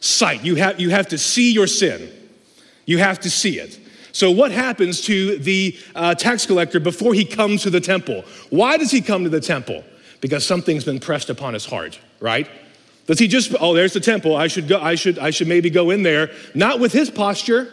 Sight. 0.00 0.44
You 0.44 0.54
have, 0.54 0.80
you 0.80 0.90
have 0.90 1.08
to 1.08 1.18
see 1.18 1.52
your 1.52 1.66
sin, 1.66 2.10
you 2.86 2.98
have 2.98 3.20
to 3.20 3.30
see 3.30 3.58
it. 3.58 3.80
So, 4.16 4.30
what 4.30 4.50
happens 4.50 5.02
to 5.02 5.36
the 5.36 5.78
uh, 5.94 6.14
tax 6.14 6.46
collector 6.46 6.80
before 6.80 7.12
he 7.12 7.22
comes 7.22 7.64
to 7.64 7.70
the 7.70 7.82
temple? 7.82 8.24
Why 8.48 8.78
does 8.78 8.90
he 8.90 9.02
come 9.02 9.24
to 9.24 9.28
the 9.28 9.42
temple? 9.42 9.84
Because 10.22 10.46
something's 10.46 10.84
been 10.84 11.00
pressed 11.00 11.28
upon 11.28 11.52
his 11.52 11.66
heart, 11.66 12.00
right? 12.18 12.48
Does 13.04 13.18
he 13.18 13.28
just, 13.28 13.54
oh, 13.60 13.74
there's 13.74 13.92
the 13.92 14.00
temple. 14.00 14.34
I 14.34 14.46
should 14.46 14.68
go, 14.68 14.80
I 14.80 14.94
should, 14.94 15.18
I 15.18 15.28
should 15.28 15.48
maybe 15.48 15.68
go 15.68 15.90
in 15.90 16.02
there. 16.02 16.30
Not 16.54 16.80
with 16.80 16.94
his 16.94 17.10
posture. 17.10 17.70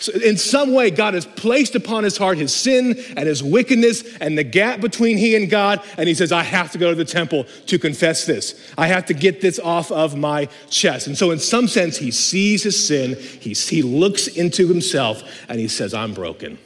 So 0.00 0.12
in 0.12 0.36
some 0.36 0.72
way, 0.72 0.92
God 0.92 1.14
has 1.14 1.26
placed 1.26 1.74
upon 1.74 2.04
his 2.04 2.16
heart 2.16 2.38
his 2.38 2.54
sin 2.54 2.94
and 3.16 3.26
his 3.26 3.42
wickedness 3.42 4.16
and 4.18 4.38
the 4.38 4.44
gap 4.44 4.80
between 4.80 5.18
he 5.18 5.34
and 5.34 5.50
God. 5.50 5.82
And 5.96 6.08
he 6.08 6.14
says, 6.14 6.30
I 6.30 6.44
have 6.44 6.70
to 6.72 6.78
go 6.78 6.90
to 6.90 6.94
the 6.94 7.04
temple 7.04 7.46
to 7.66 7.80
confess 7.80 8.24
this. 8.24 8.72
I 8.78 8.86
have 8.86 9.06
to 9.06 9.14
get 9.14 9.40
this 9.40 9.58
off 9.58 9.90
of 9.90 10.16
my 10.16 10.46
chest. 10.70 11.08
And 11.08 11.18
so, 11.18 11.32
in 11.32 11.40
some 11.40 11.66
sense, 11.66 11.96
he 11.96 12.12
sees 12.12 12.62
his 12.62 12.86
sin, 12.86 13.16
he, 13.16 13.54
he 13.54 13.82
looks 13.82 14.28
into 14.28 14.68
himself, 14.68 15.22
and 15.48 15.58
he 15.58 15.66
says, 15.66 15.92
I'm 15.92 16.14
broken, 16.14 16.58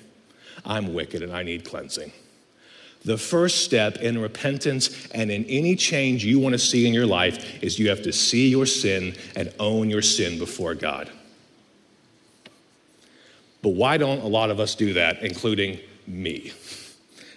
I'm 0.67 0.93
wicked, 0.93 1.23
and 1.23 1.33
I 1.33 1.43
need 1.43 1.65
cleansing. 1.65 2.13
The 3.07 3.17
first 3.17 3.65
step 3.65 3.97
in 3.97 4.19
repentance 4.19 5.09
and 5.09 5.31
in 5.31 5.47
any 5.47 5.75
change 5.75 6.23
you 6.23 6.39
want 6.39 6.53
to 6.53 6.59
see 6.59 6.87
in 6.87 6.93
your 6.93 7.07
life 7.07 7.63
is 7.63 7.79
you 7.79 7.89
have 7.89 8.03
to 8.03 8.13
see 8.13 8.49
your 8.49 8.67
sin 8.67 9.17
and 9.35 9.53
own 9.59 9.89
your 9.89 10.03
sin 10.03 10.39
before 10.39 10.75
God. 10.75 11.11
But 13.63 13.71
why 13.71 13.97
don't 13.97 14.21
a 14.21 14.27
lot 14.27 14.51
of 14.51 14.59
us 14.59 14.75
do 14.75 14.93
that, 14.95 15.23
including 15.23 15.79
me, 16.07 16.53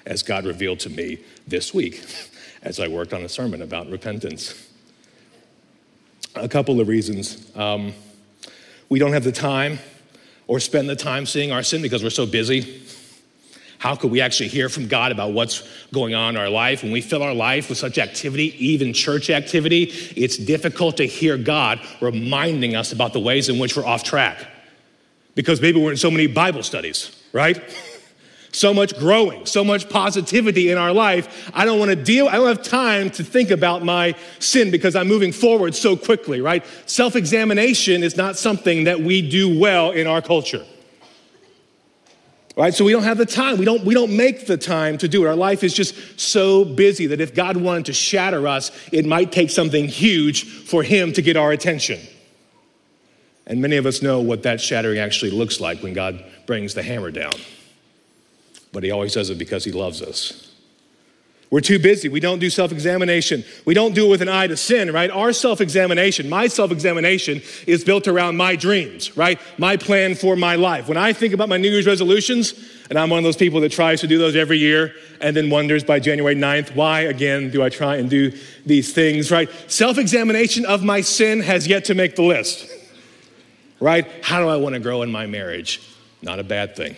as 0.05 0.23
God 0.23 0.45
revealed 0.45 0.79
to 0.81 0.89
me 0.89 1.19
this 1.47 1.73
week 1.73 2.03
as 2.63 2.79
I 2.79 2.87
worked 2.87 3.13
on 3.13 3.21
a 3.21 3.29
sermon 3.29 3.61
about 3.61 3.89
repentance? 3.89 4.69
A 6.35 6.49
couple 6.49 6.81
of 6.81 6.87
reasons. 6.87 7.55
Um, 7.55 7.93
we 8.89 8.97
don't 8.99 9.13
have 9.13 9.23
the 9.23 9.31
time 9.31 9.79
or 10.47 10.59
spend 10.59 10.89
the 10.89 10.95
time 10.95 11.25
seeing 11.27 11.51
our 11.51 11.63
sin 11.63 11.81
because 11.81 12.03
we're 12.03 12.09
so 12.09 12.25
busy. 12.25 12.81
How 13.77 13.95
could 13.95 14.09
we 14.09 14.19
actually 14.19 14.49
hear 14.49 14.67
from 14.67 14.87
God 14.87 15.11
about 15.11 15.33
what's 15.33 15.61
going 15.93 16.15
on 16.15 16.35
in 16.35 16.41
our 16.41 16.49
life? 16.49 16.81
When 16.81 16.91
we 16.91 17.01
fill 17.01 17.21
our 17.21 17.33
life 17.35 17.69
with 17.69 17.77
such 17.77 17.99
activity, 17.99 18.55
even 18.65 18.93
church 18.93 19.29
activity, 19.29 19.91
it's 20.15 20.37
difficult 20.37 20.97
to 20.97 21.05
hear 21.05 21.37
God 21.37 21.79
reminding 22.01 22.75
us 22.75 22.91
about 22.91 23.13
the 23.13 23.19
ways 23.19 23.47
in 23.47 23.59
which 23.59 23.77
we're 23.77 23.85
off 23.85 24.03
track 24.03 24.47
because 25.35 25.61
maybe 25.61 25.79
we're 25.79 25.91
in 25.91 25.97
so 25.97 26.09
many 26.09 26.27
Bible 26.27 26.63
studies, 26.63 27.15
right? 27.33 27.61
so 28.55 28.73
much 28.73 28.97
growing, 28.97 29.45
so 29.45 29.63
much 29.63 29.89
positivity 29.89 30.71
in 30.71 30.77
our 30.77 30.93
life. 30.93 31.51
I 31.53 31.65
don't 31.65 31.77
want 31.77 31.89
to 31.89 31.95
deal, 31.95 32.27
I 32.27 32.33
don't 32.33 32.47
have 32.47 32.63
time 32.63 33.09
to 33.11 33.23
think 33.23 33.51
about 33.51 33.83
my 33.83 34.15
sin 34.39 34.71
because 34.71 34.95
I'm 34.95 35.07
moving 35.07 35.31
forward 35.31 35.75
so 35.75 35.95
quickly, 35.97 36.41
right? 36.41 36.65
Self 36.85 37.15
examination 37.15 38.01
is 38.01 38.15
not 38.15 38.37
something 38.37 38.85
that 38.85 39.01
we 39.01 39.29
do 39.29 39.59
well 39.59 39.91
in 39.91 40.07
our 40.07 40.21
culture. 40.21 40.65
Right? 42.57 42.73
So 42.73 42.85
we 42.85 42.93
don't 42.93 43.03
have 43.03 43.17
the 43.17 43.25
time. 43.25 43.57
We 43.57 43.65
don't, 43.65 43.83
we 43.83 43.93
don't 43.93 44.15
make 44.15 44.47
the 44.47 44.55
time 44.55 44.97
to 44.99 45.09
do 45.09 45.25
it. 45.25 45.27
Our 45.27 45.35
life 45.35 45.61
is 45.61 45.73
just 45.73 46.17
so 46.17 46.63
busy 46.63 47.05
that 47.07 47.19
if 47.19 47.35
God 47.35 47.57
wanted 47.57 47.87
to 47.87 47.93
shatter 47.93 48.47
us, 48.47 48.71
it 48.93 49.05
might 49.05 49.33
take 49.33 49.49
something 49.49 49.89
huge 49.89 50.45
for 50.45 50.81
Him 50.81 51.11
to 51.13 51.21
get 51.21 51.35
our 51.35 51.51
attention. 51.51 51.99
And 53.47 53.61
many 53.61 53.77
of 53.77 53.85
us 53.85 54.01
know 54.01 54.19
what 54.19 54.43
that 54.43 54.59
shattering 54.59 54.97
actually 54.97 55.31
looks 55.31 55.59
like 55.59 55.83
when 55.83 55.93
God 55.93 56.23
brings 56.45 56.73
the 56.73 56.83
hammer 56.83 57.11
down. 57.11 57.33
But 58.73 58.83
he 58.83 58.91
always 58.91 59.13
does 59.13 59.29
it 59.29 59.37
because 59.37 59.63
he 59.63 59.71
loves 59.71 60.01
us. 60.01 60.51
We're 61.51 61.61
too 61.61 61.79
busy. 61.79 62.09
We 62.09 62.19
don't 62.19 62.39
do 62.39 62.49
self 62.49 62.71
examination. 62.71 63.45
We 63.65 63.73
don't 63.73 63.93
do 63.93 64.07
it 64.07 64.09
with 64.09 64.21
an 64.21 64.29
eye 64.29 64.47
to 64.47 64.57
sin, 64.57 64.91
right? 64.91 65.11
Our 65.11 65.31
self 65.31 65.61
examination, 65.61 66.27
my 66.27 66.47
self 66.47 66.71
examination, 66.71 67.41
is 67.67 67.83
built 67.83 68.07
around 68.07 68.35
my 68.35 68.55
dreams, 68.55 69.15
right? 69.15 69.39
My 69.57 69.77
plan 69.77 70.15
for 70.15 70.35
my 70.35 70.55
life. 70.55 70.87
When 70.87 70.97
I 70.97 71.13
think 71.13 71.33
about 71.33 71.47
my 71.47 71.57
New 71.57 71.69
Year's 71.69 71.85
resolutions, 71.85 72.53
and 72.89 72.97
I'm 72.97 73.09
one 73.09 73.19
of 73.19 73.23
those 73.23 73.37
people 73.37 73.61
that 73.61 73.71
tries 73.71 74.01
to 74.01 74.07
do 74.07 74.17
those 74.17 74.35
every 74.35 74.57
year 74.57 74.93
and 75.21 75.35
then 75.35 75.49
wonders 75.49 75.83
by 75.83 75.99
January 75.99 76.35
9th, 76.35 76.75
why 76.75 77.01
again 77.01 77.51
do 77.51 77.63
I 77.63 77.69
try 77.69 77.97
and 77.97 78.09
do 78.09 78.31
these 78.65 78.93
things, 78.93 79.31
right? 79.31 79.49
Self 79.67 79.97
examination 79.97 80.65
of 80.65 80.83
my 80.83 81.01
sin 81.01 81.41
has 81.41 81.67
yet 81.67 81.85
to 81.85 81.95
make 81.95 82.15
the 82.15 82.23
list, 82.23 82.69
right? 83.79 84.07
How 84.23 84.39
do 84.39 84.47
I 84.47 84.57
want 84.57 84.73
to 84.75 84.79
grow 84.79 85.01
in 85.01 85.11
my 85.11 85.25
marriage? 85.25 85.81
Not 86.21 86.39
a 86.39 86.43
bad 86.43 86.75
thing. 86.75 86.95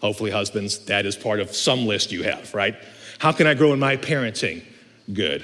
Hopefully, 0.00 0.30
husbands, 0.30 0.78
that 0.86 1.06
is 1.06 1.16
part 1.16 1.40
of 1.40 1.54
some 1.54 1.86
list 1.86 2.12
you 2.12 2.22
have, 2.22 2.54
right? 2.54 2.76
How 3.18 3.32
can 3.32 3.46
I 3.46 3.54
grow 3.54 3.72
in 3.72 3.78
my 3.78 3.96
parenting? 3.96 4.62
Good, 5.12 5.42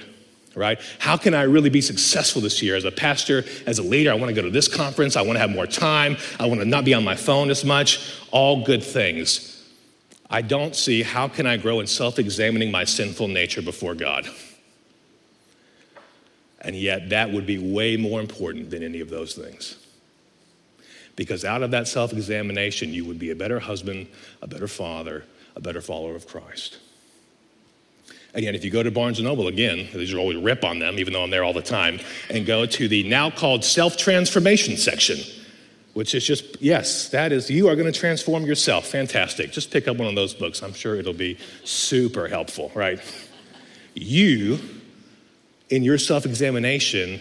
right? 0.54 0.78
How 0.98 1.16
can 1.16 1.32
I 1.34 1.42
really 1.42 1.70
be 1.70 1.80
successful 1.80 2.42
this 2.42 2.62
year 2.62 2.76
as 2.76 2.84
a 2.84 2.90
pastor, 2.90 3.44
as 3.66 3.78
a 3.78 3.82
leader? 3.82 4.10
I 4.10 4.14
want 4.14 4.28
to 4.28 4.34
go 4.34 4.42
to 4.42 4.50
this 4.50 4.68
conference. 4.68 5.16
I 5.16 5.22
want 5.22 5.36
to 5.36 5.40
have 5.40 5.50
more 5.50 5.66
time. 5.66 6.16
I 6.38 6.46
want 6.46 6.60
to 6.60 6.66
not 6.66 6.84
be 6.84 6.92
on 6.94 7.04
my 7.04 7.16
phone 7.16 7.50
as 7.50 7.64
much. 7.64 8.14
All 8.30 8.64
good 8.64 8.82
things. 8.82 9.48
I 10.28 10.42
don't 10.42 10.74
see 10.74 11.02
how 11.02 11.28
can 11.28 11.46
I 11.46 11.56
grow 11.56 11.80
in 11.80 11.86
self-examining 11.86 12.70
my 12.70 12.84
sinful 12.84 13.28
nature 13.28 13.62
before 13.62 13.94
God. 13.94 14.26
And 16.60 16.76
yet 16.76 17.10
that 17.10 17.30
would 17.32 17.46
be 17.46 17.58
way 17.58 17.96
more 17.96 18.20
important 18.20 18.70
than 18.70 18.82
any 18.82 19.00
of 19.00 19.10
those 19.10 19.34
things. 19.34 19.76
Because 21.14 21.44
out 21.44 21.62
of 21.62 21.70
that 21.72 21.88
self-examination, 21.88 22.92
you 22.92 23.04
would 23.04 23.18
be 23.18 23.30
a 23.30 23.36
better 23.36 23.60
husband, 23.60 24.06
a 24.40 24.46
better 24.46 24.68
father, 24.68 25.24
a 25.54 25.60
better 25.60 25.80
follower 25.80 26.14
of 26.14 26.26
Christ. 26.26 26.78
Again, 28.34 28.54
if 28.54 28.64
you 28.64 28.70
go 28.70 28.82
to 28.82 28.90
Barnes 28.90 29.20
& 29.20 29.22
Noble, 29.22 29.48
again, 29.48 29.88
these 29.92 30.14
are 30.14 30.18
always 30.18 30.38
rip 30.38 30.64
on 30.64 30.78
them, 30.78 30.98
even 30.98 31.12
though 31.12 31.22
I'm 31.22 31.28
there 31.28 31.44
all 31.44 31.52
the 31.52 31.60
time, 31.60 32.00
and 32.30 32.46
go 32.46 32.64
to 32.64 32.88
the 32.88 33.06
now 33.06 33.28
called 33.28 33.62
self-transformation 33.62 34.78
section, 34.78 35.18
which 35.92 36.14
is 36.14 36.26
just, 36.26 36.62
yes, 36.62 37.10
that 37.10 37.30
is, 37.30 37.50
you 37.50 37.68
are 37.68 37.76
going 37.76 37.92
to 37.92 37.98
transform 37.98 38.46
yourself. 38.46 38.86
Fantastic. 38.86 39.52
Just 39.52 39.70
pick 39.70 39.86
up 39.86 39.98
one 39.98 40.08
of 40.08 40.14
those 40.14 40.32
books. 40.32 40.62
I'm 40.62 40.72
sure 40.72 40.96
it'll 40.96 41.12
be 41.12 41.36
super 41.64 42.26
helpful, 42.26 42.72
right? 42.74 42.98
You, 43.92 44.58
in 45.68 45.82
your 45.82 45.98
self-examination, 45.98 47.20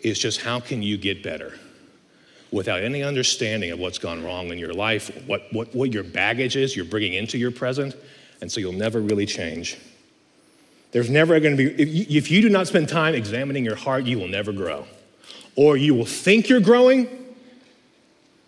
is 0.00 0.18
just 0.18 0.42
how 0.42 0.60
can 0.60 0.82
you 0.82 0.98
get 0.98 1.22
better? 1.22 1.54
Without 2.52 2.82
any 2.82 3.02
understanding 3.02 3.70
of 3.70 3.78
what's 3.78 3.98
gone 3.98 4.24
wrong 4.24 4.48
in 4.50 4.58
your 4.58 4.72
life, 4.72 5.10
what, 5.26 5.46
what, 5.52 5.74
what 5.74 5.92
your 5.92 6.02
baggage 6.02 6.56
is 6.56 6.74
you're 6.74 6.84
bringing 6.84 7.14
into 7.14 7.38
your 7.38 7.52
present, 7.52 7.94
and 8.40 8.50
so 8.50 8.60
you'll 8.60 8.72
never 8.72 9.00
really 9.00 9.26
change. 9.26 9.78
There's 10.92 11.08
never 11.08 11.38
going 11.38 11.56
to 11.56 11.74
be, 11.76 11.82
if 11.82 11.88
you, 11.88 12.18
if 12.18 12.30
you 12.30 12.42
do 12.42 12.48
not 12.48 12.66
spend 12.66 12.88
time 12.88 13.14
examining 13.14 13.64
your 13.64 13.76
heart, 13.76 14.04
you 14.04 14.18
will 14.18 14.28
never 14.28 14.52
grow. 14.52 14.86
Or 15.54 15.76
you 15.76 15.94
will 15.94 16.06
think 16.06 16.48
you're 16.48 16.60
growing, 16.60 17.08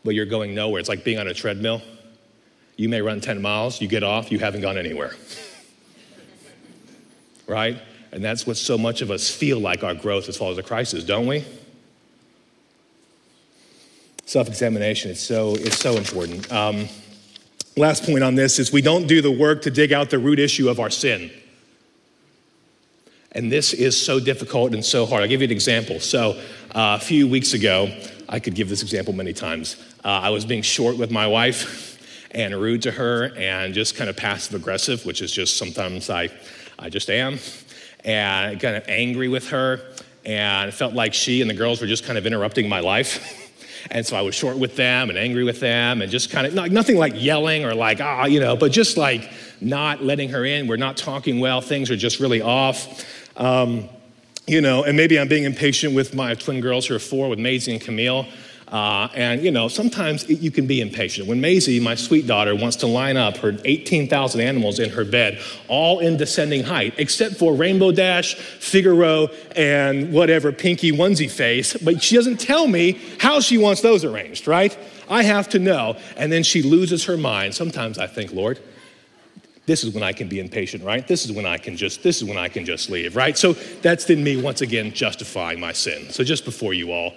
but 0.05 0.15
you're 0.15 0.27
going 0.27 0.55
nowhere. 0.55 0.81
It's 0.81 0.89
like 0.89 1.05
being 1.05 1.19
on 1.19 1.29
a 1.29 1.35
treadmill. 1.35 1.83
You 2.77 2.89
may 2.89 3.01
run 3.01 3.21
10 3.21 3.41
miles, 3.41 3.81
you 3.81 3.87
get 3.87 4.03
off, 4.03 4.33
you 4.33 4.41
haven't 4.41 4.63
gone 4.63 4.79
anywhere. 4.79 5.15
right? 7.47 7.81
And 8.11 8.25
that's 8.25 8.47
what 8.47 8.57
so 8.57 8.77
much 8.77 9.03
of 9.03 9.11
us 9.11 9.31
feel 9.31 9.61
like 9.61 9.85
our 9.85 9.95
growth 9.95 10.29
as 10.29 10.37
followers 10.37 10.59
of 10.59 10.67
Christ 10.67 10.95
is, 10.95 11.05
don't 11.05 11.27
we? 11.27 11.45
Self-examination 14.33 15.11
is 15.11 15.21
so, 15.21 15.57
it's 15.57 15.79
so 15.79 15.99
important. 15.99 16.51
Um, 16.51 16.89
last 17.77 18.05
point 18.05 18.25
on 18.25 18.35
this 18.35 18.59
is 18.59 18.73
we 18.73 18.81
don't 18.81 19.07
do 19.07 19.21
the 19.21 19.31
work 19.31 19.61
to 19.61 19.71
dig 19.71 19.93
out 19.93 20.09
the 20.09 20.19
root 20.19 20.39
issue 20.39 20.71
of 20.71 20.81
our 20.81 20.89
sin. 20.89 21.31
And 23.33 23.53
this 23.53 23.75
is 23.75 24.03
so 24.03 24.19
difficult 24.19 24.73
and 24.73 24.83
so 24.83 25.05
hard. 25.05 25.21
I'll 25.21 25.29
give 25.29 25.43
you 25.43 25.49
an 25.49 25.53
example. 25.53 26.01
So, 26.01 26.41
uh, 26.75 26.97
a 26.99 26.99
few 26.99 27.29
weeks 27.29 27.53
ago, 27.53 27.95
I 28.27 28.41
could 28.41 28.55
give 28.55 28.71
this 28.71 28.81
example 28.81 29.13
many 29.13 29.35
times. 29.35 29.77
Uh, 30.03 30.09
I 30.09 30.31
was 30.31 30.47
being 30.47 30.63
short 30.63 30.97
with 30.97 31.11
my 31.11 31.27
wife 31.27 32.27
and 32.31 32.59
rude 32.59 32.81
to 32.85 32.91
her 32.91 33.35
and 33.37 33.75
just 33.75 33.97
kind 33.97 34.09
of 34.09 34.17
passive 34.17 34.55
aggressive, 34.55 35.05
which 35.05 35.21
is 35.21 35.31
just 35.31 35.59
sometimes 35.59 36.09
I, 36.09 36.31
I 36.79 36.89
just 36.89 37.11
am, 37.11 37.39
and 38.03 38.59
kind 38.59 38.77
of 38.77 38.89
angry 38.89 39.29
with 39.29 39.51
her. 39.51 39.93
And 40.25 40.73
felt 40.73 40.95
like 40.95 41.13
she 41.13 41.43
and 41.43 41.51
the 41.51 41.55
girls 41.55 41.83
were 41.83 41.87
just 41.87 42.07
kind 42.07 42.17
of 42.17 42.25
interrupting 42.25 42.67
my 42.67 42.81
life. 42.81 43.41
And 43.91 44.07
so 44.07 44.17
I 44.17 44.23
was 44.23 44.35
short 44.35 44.59
with 44.59 44.77
them 44.77 45.11
and 45.11 45.19
angry 45.19 45.45
with 45.45 45.61
them 45.61 46.03
and 46.03 46.11
just 46.11 46.31
kind 46.31 46.47
of, 46.47 46.73
nothing 46.73 46.97
like 46.97 47.15
yelling 47.17 47.65
or 47.65 47.75
like, 47.75 48.01
ah, 48.01 48.27
you 48.27 48.41
know, 48.41 48.57
but 48.57 48.73
just 48.73 48.97
like 48.97 49.31
not 49.61 50.03
letting 50.03 50.29
her 50.31 50.45
in. 50.45 50.67
We're 50.67 50.77
not 50.77 50.97
talking 50.97 51.41
well. 51.41 51.61
Things 51.61 51.91
are 51.91 51.97
just 51.97 52.21
really 52.21 52.41
off. 52.41 53.05
Um, 53.37 53.89
you 54.47 54.61
know, 54.61 54.85
and 54.85 54.97
maybe 54.97 55.19
I'm 55.19 55.29
being 55.29 55.45
impatient 55.45 55.95
with 55.95 56.15
my 56.15 56.35
twin 56.35 56.61
girls 56.61 56.87
who 56.87 56.95
are 56.95 56.99
four, 56.99 57.29
with 57.29 57.39
Maisie 57.39 57.73
and 57.73 57.81
Camille. 57.81 58.27
Uh, 58.73 59.07
and, 59.15 59.43
you 59.43 59.51
know, 59.51 59.69
sometimes 59.69 60.25
it, 60.25 60.41
you 60.41 60.51
can 60.51 60.67
be 60.67 60.81
impatient. 60.81 61.29
When 61.29 61.43
Maisie, 61.43 61.79
my 61.79 61.95
sweet 61.95 62.27
daughter, 62.27 62.57
wants 62.57 62.77
to 62.77 62.87
line 62.87 63.19
up 63.19 63.37
her 63.37 63.55
18,000 63.67 64.41
animals 64.41 64.79
in 64.79 64.89
her 64.89 65.05
bed, 65.05 65.39
all 65.69 65.99
in 65.99 66.17
descending 66.17 66.65
height, 66.65 66.95
except 66.97 67.37
for 67.37 67.55
Rainbow 67.55 67.93
Dash, 67.93 68.35
Figaro, 68.35 69.29
and 69.55 70.11
whatever, 70.11 70.53
Pinky 70.53 70.91
Onesie 70.91 71.31
Face, 71.31 71.77
but 71.77 72.03
she 72.03 72.17
doesn't 72.17 72.41
tell 72.41 72.67
me 72.67 72.99
how 73.19 73.41
she 73.41 73.59
wants 73.59 73.83
those 73.83 74.07
arranged, 74.07 74.49
right? 74.49 74.77
I 75.11 75.23
have 75.23 75.51
to 75.51 75.59
know. 75.59 75.99
And 76.17 76.33
then 76.33 76.43
she 76.43 76.63
loses 76.63 77.05
her 77.05 77.19
mind. 77.19 77.55
Sometimes 77.55 77.99
I 77.99 78.07
think, 78.07 78.33
Lord, 78.33 78.59
this 79.67 79.85
is 79.85 79.93
when 79.93 80.03
I 80.03 80.15
can 80.15 80.29
be 80.29 80.41
impatient, 80.41 80.83
right? 80.83 81.07
This 81.07 81.27
is 81.27 81.33
when 81.33 81.45
I 81.45 81.59
can 81.59 81.77
just, 81.77 82.03
this 82.03 82.23
is 82.23 82.25
when 82.25 82.39
I 82.39 82.49
can 82.49 82.65
just 82.65 82.89
leave, 82.89 83.17
right? 83.17 83.37
So 83.37 83.53
that's 83.53 84.09
in 84.09 84.25
me 84.25 84.41
once 84.41 84.63
again 84.63 84.93
justifying 84.93 85.61
my 85.61 85.73
sin. 85.73 86.09
So 86.11 86.25
just 86.25 86.47
before 86.47 86.73
you 86.73 86.91
all, 86.91 87.13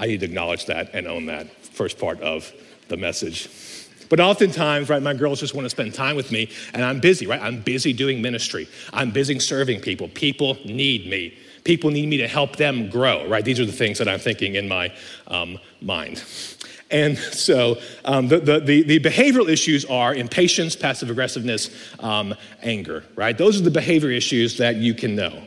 I 0.00 0.06
need 0.06 0.20
to 0.20 0.26
acknowledge 0.26 0.64
that 0.66 0.94
and 0.94 1.06
own 1.06 1.26
that 1.26 1.54
first 1.66 1.98
part 1.98 2.20
of 2.22 2.50
the 2.88 2.96
message. 2.96 3.48
But 4.08 4.18
oftentimes, 4.18 4.88
right, 4.88 5.00
my 5.00 5.14
girls 5.14 5.38
just 5.38 5.54
want 5.54 5.66
to 5.66 5.70
spend 5.70 5.94
time 5.94 6.16
with 6.16 6.32
me, 6.32 6.50
and 6.74 6.84
I'm 6.84 6.98
busy, 6.98 7.26
right? 7.26 7.40
I'm 7.40 7.60
busy 7.60 7.92
doing 7.92 8.20
ministry. 8.20 8.66
I'm 8.92 9.12
busy 9.12 9.38
serving 9.38 9.82
people. 9.82 10.08
People 10.08 10.56
need 10.64 11.08
me. 11.08 11.38
People 11.62 11.90
need 11.90 12.08
me 12.08 12.16
to 12.16 12.26
help 12.26 12.56
them 12.56 12.88
grow, 12.88 13.28
right? 13.28 13.44
These 13.44 13.60
are 13.60 13.66
the 13.66 13.72
things 13.72 13.98
that 13.98 14.08
I'm 14.08 14.18
thinking 14.18 14.56
in 14.56 14.66
my 14.66 14.92
um, 15.28 15.58
mind. 15.80 16.24
And 16.90 17.16
so 17.16 17.78
um, 18.04 18.26
the, 18.26 18.40
the, 18.40 18.82
the, 18.82 18.98
behavioral 18.98 19.48
issues 19.48 19.84
are 19.84 20.12
impatience, 20.12 20.74
passive 20.74 21.08
aggressiveness, 21.08 21.70
um, 22.00 22.34
anger, 22.62 23.04
right? 23.14 23.36
Those 23.36 23.60
are 23.60 23.62
the 23.62 23.70
behavior 23.70 24.10
issues 24.10 24.56
that 24.58 24.76
you 24.76 24.94
can 24.94 25.14
know. 25.14 25.46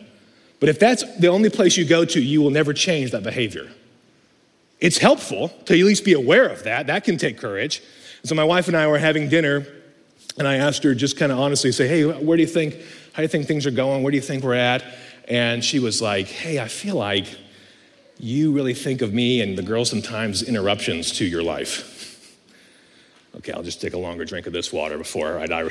But 0.62 0.69
if 0.69 0.79
that's 0.79 1.03
the 1.17 1.27
only 1.27 1.50
place 1.50 1.75
you 1.75 1.83
go 1.83 2.05
to, 2.05 2.22
you 2.22 2.41
will 2.41 2.51
never 2.51 2.72
change 2.72 3.12
that 3.12 3.24
behavior. 3.24 3.69
It's 4.84 4.98
helpful 4.98 5.48
to 5.48 5.80
at 5.80 5.86
least 5.86 6.04
be 6.04 6.12
aware 6.12 6.46
of 6.46 6.66
that. 6.66 6.88
That 6.88 7.06
can 7.06 7.18
take 7.18 7.38
courage. 7.38 7.82
So 8.25 8.36
my 8.36 8.44
wife 8.44 8.68
and 8.68 8.75
I 8.75 8.86
were 8.88 8.98
having 8.98 9.30
dinner, 9.30 9.66
and 10.38 10.46
I 10.46 10.56
asked 10.58 10.84
her 10.84 10.94
just 10.94 11.18
kind 11.18 11.32
of 11.32 11.40
honestly, 11.40 11.72
say, 11.72 11.88
hey, 11.88 12.04
where 12.04 12.36
do 12.36 12.44
you 12.44 12.50
think, 12.50 12.75
how 13.13 13.18
do 13.18 13.22
you 13.22 13.30
think 13.30 13.48
things 13.48 13.66
are 13.66 13.72
going? 13.72 14.04
Where 14.04 14.12
do 14.12 14.18
you 14.18 14.22
think 14.22 14.44
we're 14.44 14.56
at? 14.56 14.84
And 15.30 15.63
she 15.63 15.80
was 15.80 16.02
like, 16.02 16.28
hey, 16.28 16.60
I 16.60 16.68
feel 16.68 16.96
like 16.96 17.28
you 18.20 18.52
really 18.52 18.74
think 18.74 19.02
of 19.02 19.13
me 19.13 19.40
and 19.40 19.58
the 19.58 19.63
girls 19.63 19.90
sometimes 19.90 20.44
interruptions 20.44 21.13
to 21.13 21.25
your 21.25 21.44
life. 21.44 22.38
Okay, 23.38 23.54
I'll 23.54 23.63
just 23.63 23.80
take 23.80 23.94
a 23.94 23.98
longer 23.98 24.25
drink 24.25 24.48
of 24.48 24.54
this 24.54 24.74
water 24.74 24.98
before 24.98 25.36
right, 25.36 25.50
I, 25.50 25.70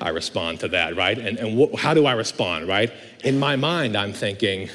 I 0.00 0.08
respond 0.08 0.58
to 0.60 0.68
that, 0.68 0.96
right? 0.96 1.16
And, 1.16 1.38
and 1.38 1.78
how 1.78 1.94
do 1.94 2.04
I 2.04 2.14
respond, 2.14 2.66
right? 2.66 2.92
In 3.22 3.38
my 3.38 3.54
mind, 3.54 3.96
I'm 3.96 4.12
thinking, 4.12 4.70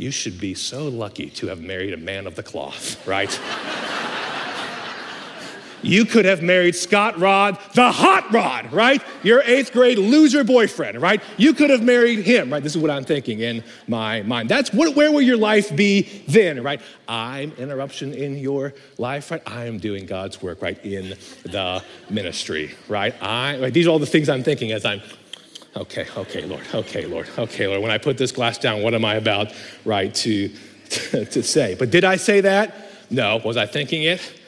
you 0.00 0.10
should 0.10 0.40
be 0.40 0.54
so 0.54 0.88
lucky 0.88 1.28
to 1.28 1.48
have 1.48 1.60
married 1.60 1.92
a 1.92 1.96
man 1.96 2.26
of 2.26 2.34
the 2.34 2.42
cloth, 2.42 3.06
right? 3.06 3.38
You 5.82 6.04
could 6.04 6.26
have 6.26 6.42
married 6.42 6.74
Scott 6.74 7.18
Rod, 7.18 7.58
the 7.74 7.90
hot 7.90 8.30
rod, 8.32 8.72
right? 8.72 9.02
Your 9.22 9.42
eighth 9.42 9.72
grade 9.72 9.98
loser 9.98 10.44
boyfriend, 10.44 11.00
right? 11.00 11.22
You 11.38 11.54
could 11.54 11.70
have 11.70 11.82
married 11.82 12.20
him, 12.20 12.52
right? 12.52 12.62
This 12.62 12.76
is 12.76 12.82
what 12.82 12.90
I'm 12.90 13.04
thinking 13.04 13.40
in 13.40 13.64
my 13.88 14.22
mind. 14.22 14.48
That's 14.48 14.72
what, 14.72 14.94
where 14.94 15.10
will 15.10 15.22
your 15.22 15.38
life 15.38 15.74
be 15.74 16.22
then, 16.28 16.62
right? 16.62 16.80
I'm 17.08 17.52
interruption 17.52 18.12
in 18.12 18.36
your 18.36 18.74
life, 18.98 19.30
right? 19.30 19.42
I 19.46 19.64
am 19.64 19.78
doing 19.78 20.04
God's 20.06 20.42
work, 20.42 20.60
right, 20.60 20.82
in 20.84 21.16
the 21.44 21.82
ministry, 22.10 22.74
right? 22.88 23.14
I, 23.22 23.58
right? 23.58 23.72
These 23.72 23.86
are 23.86 23.90
all 23.90 23.98
the 23.98 24.06
things 24.06 24.28
I'm 24.28 24.42
thinking 24.42 24.72
as 24.72 24.84
I'm, 24.84 25.00
okay, 25.76 26.06
okay, 26.16 26.44
Lord, 26.44 26.64
okay, 26.74 27.06
Lord, 27.06 27.28
okay, 27.38 27.66
Lord. 27.66 27.82
When 27.82 27.90
I 27.90 27.98
put 27.98 28.18
this 28.18 28.32
glass 28.32 28.58
down, 28.58 28.82
what 28.82 28.94
am 28.94 29.04
I 29.04 29.14
about, 29.14 29.52
right, 29.84 30.14
to, 30.16 30.48
to 30.88 31.42
say? 31.42 31.76
But 31.78 31.90
did 31.90 32.04
I 32.04 32.16
say 32.16 32.40
that? 32.42 32.90
No. 33.10 33.38
Was 33.38 33.56
I 33.56 33.66
thinking 33.66 34.04
it? 34.04 34.40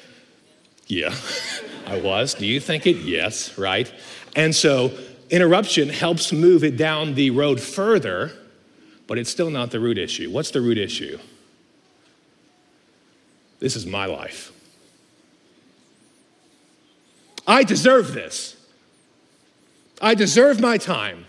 Yeah, 0.86 1.14
I 1.86 2.00
was. 2.00 2.34
Do 2.34 2.46
you 2.46 2.60
think 2.60 2.86
it? 2.86 2.96
Yes, 2.96 3.58
right? 3.58 3.92
And 4.36 4.54
so 4.54 4.92
interruption 5.30 5.88
helps 5.88 6.32
move 6.32 6.64
it 6.64 6.76
down 6.76 7.14
the 7.14 7.30
road 7.30 7.60
further, 7.60 8.32
but 9.06 9.18
it's 9.18 9.30
still 9.30 9.50
not 9.50 9.70
the 9.70 9.80
root 9.80 9.98
issue. 9.98 10.30
What's 10.30 10.50
the 10.50 10.60
root 10.60 10.78
issue? 10.78 11.18
This 13.58 13.76
is 13.76 13.86
my 13.86 14.06
life. 14.06 14.52
I 17.46 17.64
deserve 17.64 18.12
this. 18.12 18.56
I 20.02 20.14
deserve 20.16 20.60
my 20.60 20.76
time. 20.76 21.24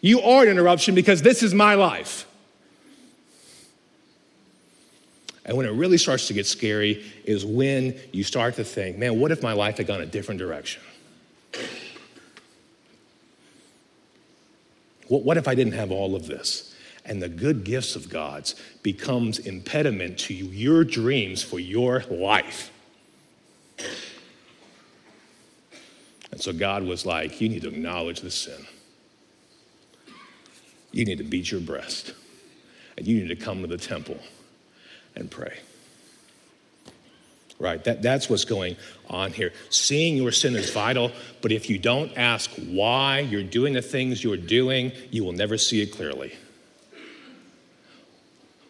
You 0.00 0.22
are 0.22 0.42
an 0.42 0.48
interruption 0.48 0.94
because 0.94 1.20
this 1.20 1.42
is 1.42 1.52
my 1.52 1.74
life. 1.74 2.26
And 5.44 5.56
when 5.56 5.66
it 5.66 5.72
really 5.72 5.98
starts 5.98 6.26
to 6.28 6.34
get 6.34 6.46
scary 6.46 7.04
is 7.24 7.44
when 7.44 7.98
you 8.12 8.24
start 8.24 8.54
to 8.54 8.64
think, 8.64 8.96
man, 8.96 9.20
what 9.20 9.30
if 9.30 9.42
my 9.42 9.52
life 9.52 9.76
had 9.76 9.86
gone 9.86 10.00
a 10.00 10.06
different 10.06 10.38
direction? 10.38 10.82
What 15.08 15.36
if 15.36 15.48
I 15.48 15.54
didn't 15.56 15.72
have 15.72 15.90
all 15.90 16.14
of 16.14 16.26
this? 16.26 16.74
And 17.04 17.20
the 17.20 17.28
good 17.28 17.64
gifts 17.64 17.96
of 17.96 18.08
God's 18.08 18.54
becomes 18.82 19.40
impediment 19.40 20.18
to 20.20 20.34
your 20.34 20.84
dreams 20.84 21.42
for 21.42 21.58
your 21.58 22.04
life. 22.08 22.70
And 26.32 26.40
so 26.40 26.52
God 26.52 26.84
was 26.84 27.04
like, 27.04 27.40
you 27.40 27.48
need 27.48 27.62
to 27.62 27.68
acknowledge 27.68 28.20
the 28.20 28.30
sin. 28.30 28.66
You 30.92 31.04
need 31.04 31.18
to 31.18 31.24
beat 31.24 31.50
your 31.50 31.60
breast. 31.60 32.14
And 32.96 33.06
you 33.06 33.20
need 33.20 33.28
to 33.28 33.36
come 33.36 33.62
to 33.62 33.66
the 33.66 33.78
temple 33.78 34.18
and 35.16 35.30
pray. 35.30 35.58
Right? 37.58 37.82
That, 37.84 38.00
that's 38.00 38.30
what's 38.30 38.44
going 38.44 38.76
on 39.08 39.32
here. 39.32 39.52
Seeing 39.68 40.16
your 40.16 40.32
sin 40.32 40.54
is 40.54 40.70
vital, 40.70 41.12
but 41.42 41.52
if 41.52 41.68
you 41.68 41.78
don't 41.78 42.16
ask 42.16 42.50
why 42.52 43.20
you're 43.20 43.42
doing 43.42 43.74
the 43.74 43.82
things 43.82 44.24
you're 44.24 44.36
doing, 44.36 44.92
you 45.10 45.24
will 45.24 45.32
never 45.32 45.58
see 45.58 45.82
it 45.82 45.92
clearly. 45.92 46.32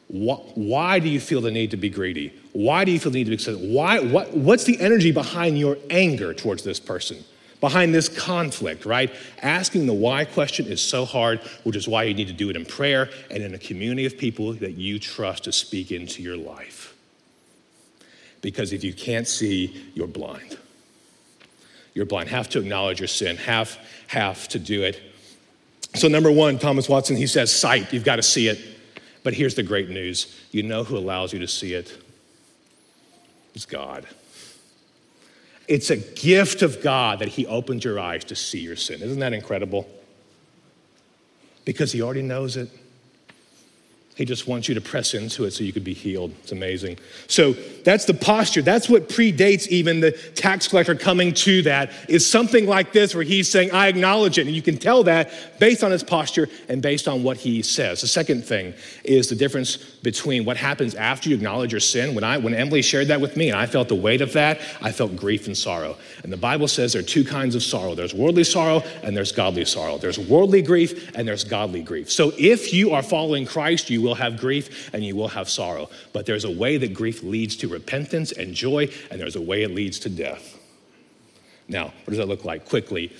Why, 0.08 0.98
do 0.98 1.08
you 1.08 1.20
feel 1.20 1.40
the 1.40 1.52
need 1.52 1.70
to 1.70 1.76
be 1.76 1.88
greedy? 1.88 2.34
Why 2.52 2.84
do 2.84 2.90
you 2.90 2.98
feel 2.98 3.12
the 3.12 3.18
need 3.18 3.24
to 3.24 3.30
be 3.30 3.36
upset? 3.36 3.60
Why, 3.60 4.00
what, 4.00 4.36
what's 4.36 4.64
the 4.64 4.80
energy 4.80 5.12
behind 5.12 5.56
your 5.56 5.78
anger 5.88 6.34
towards 6.34 6.64
this 6.64 6.80
person? 6.80 7.24
Behind 7.60 7.94
this 7.94 8.08
conflict, 8.08 8.86
right? 8.86 9.14
Asking 9.42 9.86
the 9.86 9.92
why 9.92 10.24
question 10.24 10.66
is 10.66 10.80
so 10.80 11.04
hard, 11.04 11.40
which 11.64 11.76
is 11.76 11.86
why 11.86 12.04
you 12.04 12.14
need 12.14 12.28
to 12.28 12.32
do 12.32 12.48
it 12.48 12.56
in 12.56 12.64
prayer 12.64 13.10
and 13.30 13.42
in 13.42 13.54
a 13.54 13.58
community 13.58 14.06
of 14.06 14.16
people 14.16 14.54
that 14.54 14.72
you 14.72 14.98
trust 14.98 15.44
to 15.44 15.52
speak 15.52 15.92
into 15.92 16.22
your 16.22 16.38
life. 16.38 16.94
Because 18.40 18.72
if 18.72 18.82
you 18.82 18.94
can't 18.94 19.28
see, 19.28 19.90
you're 19.94 20.06
blind. 20.06 20.58
You're 21.92 22.06
blind. 22.06 22.30
Have 22.30 22.48
to 22.50 22.60
acknowledge 22.60 23.00
your 23.00 23.08
sin, 23.08 23.36
have, 23.36 23.76
have 24.06 24.48
to 24.48 24.58
do 24.58 24.82
it. 24.82 25.00
So, 25.96 26.08
number 26.08 26.30
one, 26.30 26.58
Thomas 26.58 26.88
Watson, 26.88 27.16
he 27.16 27.26
says, 27.26 27.52
sight, 27.52 27.92
you've 27.92 28.04
got 28.04 28.16
to 28.16 28.22
see 28.22 28.48
it. 28.48 28.58
But 29.22 29.34
here's 29.34 29.54
the 29.54 29.62
great 29.62 29.90
news 29.90 30.34
you 30.50 30.62
know 30.62 30.84
who 30.84 30.96
allows 30.96 31.32
you 31.32 31.40
to 31.40 31.48
see 31.48 31.74
it? 31.74 31.92
It's 33.54 33.66
God. 33.66 34.06
It's 35.70 35.90
a 35.90 35.96
gift 35.96 36.62
of 36.62 36.82
God 36.82 37.20
that 37.20 37.28
He 37.28 37.46
opens 37.46 37.84
your 37.84 38.00
eyes 38.00 38.24
to 38.24 38.34
see 38.34 38.58
your 38.58 38.74
sin. 38.74 39.02
Isn't 39.02 39.20
that 39.20 39.32
incredible? 39.32 39.88
Because 41.64 41.92
He 41.92 42.02
already 42.02 42.22
knows 42.22 42.56
it. 42.56 42.68
He 44.20 44.26
just 44.26 44.46
wants 44.46 44.68
you 44.68 44.74
to 44.74 44.82
press 44.82 45.14
into 45.14 45.46
it 45.46 45.52
so 45.52 45.64
you 45.64 45.72
could 45.72 45.82
be 45.82 45.94
healed. 45.94 46.34
It's 46.42 46.52
amazing. 46.52 46.98
So 47.26 47.54
that's 47.84 48.04
the 48.04 48.12
posture. 48.12 48.60
That's 48.60 48.86
what 48.86 49.08
predates 49.08 49.66
even 49.68 50.00
the 50.00 50.12
tax 50.12 50.68
collector 50.68 50.94
coming 50.94 51.32
to 51.32 51.62
that, 51.62 51.90
is 52.06 52.30
something 52.30 52.66
like 52.66 52.92
this 52.92 53.14
where 53.14 53.24
he's 53.24 53.50
saying, 53.50 53.72
I 53.72 53.88
acknowledge 53.88 54.36
it. 54.36 54.46
And 54.46 54.54
you 54.54 54.60
can 54.60 54.76
tell 54.76 55.04
that 55.04 55.58
based 55.58 55.82
on 55.82 55.90
his 55.90 56.02
posture 56.02 56.50
and 56.68 56.82
based 56.82 57.08
on 57.08 57.22
what 57.22 57.38
he 57.38 57.62
says. 57.62 58.02
The 58.02 58.08
second 58.08 58.44
thing 58.44 58.74
is 59.04 59.30
the 59.30 59.36
difference 59.36 59.78
between 59.78 60.44
what 60.44 60.58
happens 60.58 60.94
after 60.94 61.30
you 61.30 61.36
acknowledge 61.36 61.72
your 61.72 61.80
sin. 61.80 62.14
When, 62.14 62.22
I, 62.22 62.36
when 62.36 62.52
Emily 62.52 62.82
shared 62.82 63.08
that 63.08 63.22
with 63.22 63.38
me 63.38 63.48
and 63.48 63.58
I 63.58 63.64
felt 63.64 63.88
the 63.88 63.94
weight 63.94 64.20
of 64.20 64.34
that, 64.34 64.60
I 64.82 64.92
felt 64.92 65.16
grief 65.16 65.46
and 65.46 65.56
sorrow. 65.56 65.96
And 66.24 66.30
the 66.30 66.36
Bible 66.36 66.68
says 66.68 66.92
there 66.92 67.00
are 67.00 67.02
two 67.02 67.24
kinds 67.24 67.54
of 67.54 67.62
sorrow 67.62 67.94
there's 67.94 68.12
worldly 68.12 68.44
sorrow 68.44 68.82
and 69.02 69.16
there's 69.16 69.32
godly 69.32 69.64
sorrow. 69.64 69.96
There's 69.96 70.18
worldly 70.18 70.60
grief 70.60 71.16
and 71.16 71.26
there's 71.26 71.42
godly 71.44 71.82
grief. 71.82 72.10
So 72.10 72.32
if 72.36 72.74
you 72.74 72.90
are 72.90 73.02
following 73.02 73.46
Christ, 73.46 73.88
you 73.88 74.02
will 74.02 74.09
will 74.10 74.16
have 74.16 74.36
grief 74.36 74.92
and 74.92 75.04
you 75.04 75.14
will 75.14 75.28
have 75.28 75.48
sorrow. 75.48 75.88
But 76.12 76.26
there's 76.26 76.44
a 76.44 76.50
way 76.50 76.76
that 76.76 76.92
grief 76.92 77.22
leads 77.22 77.56
to 77.56 77.68
repentance 77.68 78.32
and 78.32 78.54
joy, 78.54 78.88
and 79.10 79.20
there's 79.20 79.36
a 79.36 79.40
way 79.40 79.62
it 79.62 79.70
leads 79.70 80.00
to 80.00 80.10
death. 80.10 80.58
Now, 81.68 81.84
what 81.84 82.08
does 82.08 82.18
that 82.18 82.26
look 82.26 82.44
like? 82.44 82.68
Quickly, 82.68 83.12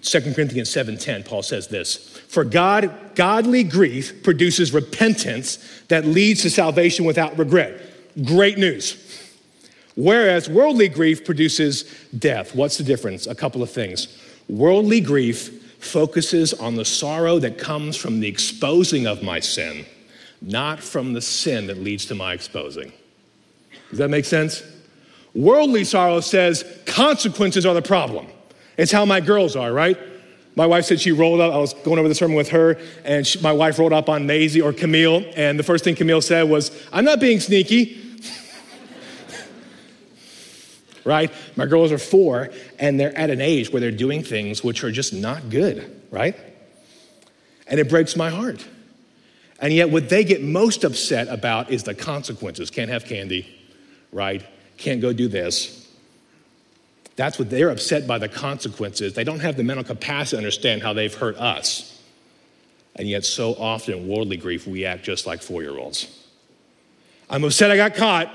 2 0.00 0.34
Corinthians 0.34 0.70
7:10, 0.70 1.24
Paul 1.24 1.42
says 1.42 1.68
this: 1.68 2.18
For 2.28 2.42
God, 2.42 2.90
godly 3.14 3.62
grief 3.62 4.22
produces 4.22 4.72
repentance 4.72 5.58
that 5.88 6.06
leads 6.06 6.40
to 6.42 6.50
salvation 6.50 7.04
without 7.04 7.38
regret. 7.38 7.74
Great 8.24 8.56
news. 8.56 8.96
Whereas 9.94 10.48
worldly 10.48 10.88
grief 10.88 11.24
produces 11.24 11.84
death. 12.16 12.54
What's 12.54 12.78
the 12.78 12.84
difference? 12.84 13.26
A 13.26 13.34
couple 13.34 13.62
of 13.62 13.70
things. 13.70 14.08
Worldly 14.48 15.02
grief 15.02 15.74
focuses 15.78 16.54
on 16.54 16.76
the 16.76 16.84
sorrow 16.84 17.38
that 17.40 17.58
comes 17.58 17.96
from 17.96 18.20
the 18.20 18.28
exposing 18.28 19.06
of 19.06 19.22
my 19.22 19.40
sin 19.40 19.84
not 20.40 20.80
from 20.80 21.12
the 21.12 21.20
sin 21.20 21.66
that 21.66 21.78
leads 21.78 22.06
to 22.06 22.14
my 22.14 22.32
exposing. 22.32 22.92
Does 23.90 23.98
that 23.98 24.10
make 24.10 24.24
sense? 24.24 24.62
Worldly 25.34 25.84
sorrow 25.84 26.20
says 26.20 26.64
consequences 26.86 27.66
are 27.66 27.74
the 27.74 27.82
problem. 27.82 28.26
It's 28.76 28.92
how 28.92 29.04
my 29.04 29.20
girls 29.20 29.56
are, 29.56 29.72
right? 29.72 29.98
My 30.54 30.66
wife 30.66 30.86
said 30.86 31.00
she 31.00 31.12
rolled 31.12 31.40
up. 31.40 31.52
I 31.52 31.58
was 31.58 31.72
going 31.72 31.98
over 31.98 32.08
the 32.08 32.14
sermon 32.14 32.36
with 32.36 32.48
her, 32.50 32.78
and 33.04 33.26
she, 33.26 33.40
my 33.40 33.52
wife 33.52 33.78
rolled 33.78 33.92
up 33.92 34.08
on 34.08 34.26
Maisie 34.26 34.60
or 34.60 34.72
Camille, 34.72 35.24
and 35.36 35.58
the 35.58 35.62
first 35.62 35.84
thing 35.84 35.94
Camille 35.94 36.20
said 36.20 36.48
was, 36.48 36.70
I'm 36.92 37.04
not 37.04 37.20
being 37.20 37.38
sneaky. 37.38 38.18
right? 41.04 41.30
My 41.56 41.66
girls 41.66 41.92
are 41.92 41.98
four, 41.98 42.50
and 42.78 42.98
they're 42.98 43.16
at 43.16 43.30
an 43.30 43.40
age 43.40 43.70
where 43.70 43.80
they're 43.80 43.90
doing 43.90 44.24
things 44.24 44.64
which 44.64 44.82
are 44.82 44.90
just 44.90 45.12
not 45.12 45.48
good, 45.48 46.02
right? 46.10 46.36
And 47.68 47.78
it 47.78 47.88
breaks 47.88 48.16
my 48.16 48.30
heart. 48.30 48.66
And 49.60 49.72
yet, 49.72 49.90
what 49.90 50.08
they 50.08 50.24
get 50.24 50.42
most 50.42 50.84
upset 50.84 51.28
about 51.28 51.70
is 51.70 51.82
the 51.82 51.94
consequences. 51.94 52.70
Can't 52.70 52.90
have 52.90 53.04
candy, 53.04 53.46
right? 54.12 54.44
Can't 54.76 55.00
go 55.00 55.12
do 55.12 55.26
this. 55.26 55.88
That's 57.16 57.38
what 57.38 57.50
they're 57.50 57.70
upset 57.70 58.06
by 58.06 58.18
the 58.18 58.28
consequences. 58.28 59.14
They 59.14 59.24
don't 59.24 59.40
have 59.40 59.56
the 59.56 59.64
mental 59.64 59.82
capacity 59.82 60.36
to 60.36 60.38
understand 60.38 60.82
how 60.82 60.92
they've 60.92 61.12
hurt 61.12 61.36
us. 61.36 62.00
And 62.94 63.08
yet, 63.08 63.24
so 63.24 63.54
often 63.54 63.94
in 63.94 64.08
worldly 64.08 64.36
grief, 64.36 64.68
we 64.68 64.84
act 64.84 65.04
just 65.04 65.26
like 65.26 65.42
four 65.42 65.62
year 65.62 65.76
olds. 65.76 66.06
I'm 67.28 67.42
upset 67.42 67.72
I 67.72 67.76
got 67.76 67.96
caught. 67.96 68.32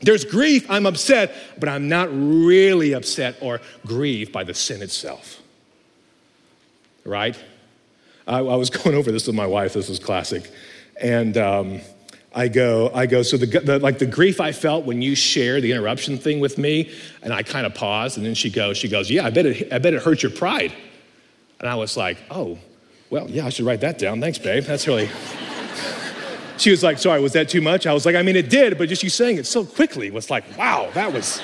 There's 0.00 0.24
grief, 0.24 0.70
I'm 0.70 0.86
upset, 0.86 1.34
but 1.58 1.68
I'm 1.68 1.88
not 1.88 2.08
really 2.12 2.92
upset 2.92 3.36
or 3.40 3.60
grieved 3.84 4.32
by 4.32 4.44
the 4.44 4.54
sin 4.54 4.80
itself. 4.80 5.40
Right? 7.04 7.36
I, 8.28 8.38
I, 8.38 8.56
was 8.56 8.70
going 8.78 8.94
over 8.94 9.10
this 9.10 9.26
with 9.26 9.36
my 9.36 9.46
wife. 9.46 9.72
This 9.72 9.88
is 9.88 9.98
classic. 9.98 10.50
And 11.00 11.36
um, 11.36 11.80
I 12.34 12.48
go, 12.48 12.90
I 12.94 13.06
go, 13.06 13.22
so 13.22 13.36
the, 13.36 13.46
the, 13.46 13.78
like 13.78 13.98
the 13.98 14.06
grief 14.06 14.40
I 14.40 14.52
felt 14.52 14.84
when 14.84 15.00
you 15.00 15.14
shared 15.14 15.62
the 15.62 15.72
interruption 15.72 16.18
thing 16.18 16.40
with 16.40 16.58
me, 16.58 16.92
and 17.22 17.32
I 17.32 17.42
kind 17.42 17.66
of 17.66 17.74
paused, 17.74 18.18
and 18.18 18.26
then 18.26 18.34
she 18.34 18.50
goes, 18.50 18.76
she 18.76 18.88
goes, 18.88 19.10
yeah, 19.10 19.24
I 19.24 19.30
bet 19.30 19.46
it, 19.46 19.72
I 19.72 19.78
bet 19.78 19.94
it 19.94 20.02
hurt 20.02 20.22
your 20.22 20.32
pride. 20.32 20.72
And 21.58 21.68
I 21.68 21.74
was 21.74 21.96
like, 21.96 22.18
oh, 22.30 22.58
well, 23.10 23.28
yeah, 23.28 23.46
I 23.46 23.48
should 23.48 23.64
write 23.64 23.80
that 23.80 23.98
down. 23.98 24.20
Thanks, 24.20 24.38
babe. 24.38 24.64
That's 24.64 24.86
really. 24.86 25.08
she 26.58 26.70
was 26.70 26.82
like, 26.82 26.98
sorry, 26.98 27.20
was 27.20 27.32
that 27.32 27.48
too 27.48 27.62
much? 27.62 27.86
I 27.86 27.94
was 27.94 28.04
like, 28.04 28.14
I 28.14 28.22
mean, 28.22 28.36
it 28.36 28.50
did, 28.50 28.76
but 28.76 28.88
just 28.88 29.02
you 29.02 29.10
saying 29.10 29.38
it 29.38 29.46
so 29.46 29.64
quickly 29.64 30.10
was 30.10 30.30
like, 30.30 30.44
wow, 30.56 30.90
that 30.94 31.12
was, 31.12 31.40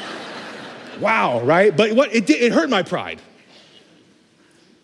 wow, 1.01 1.41
right? 1.41 1.75
But 1.75 1.95
what 1.95 2.15
it 2.15 2.27
did, 2.27 2.43
it 2.43 2.53
hurt 2.53 2.69
my 2.69 2.83
pride. 2.83 3.21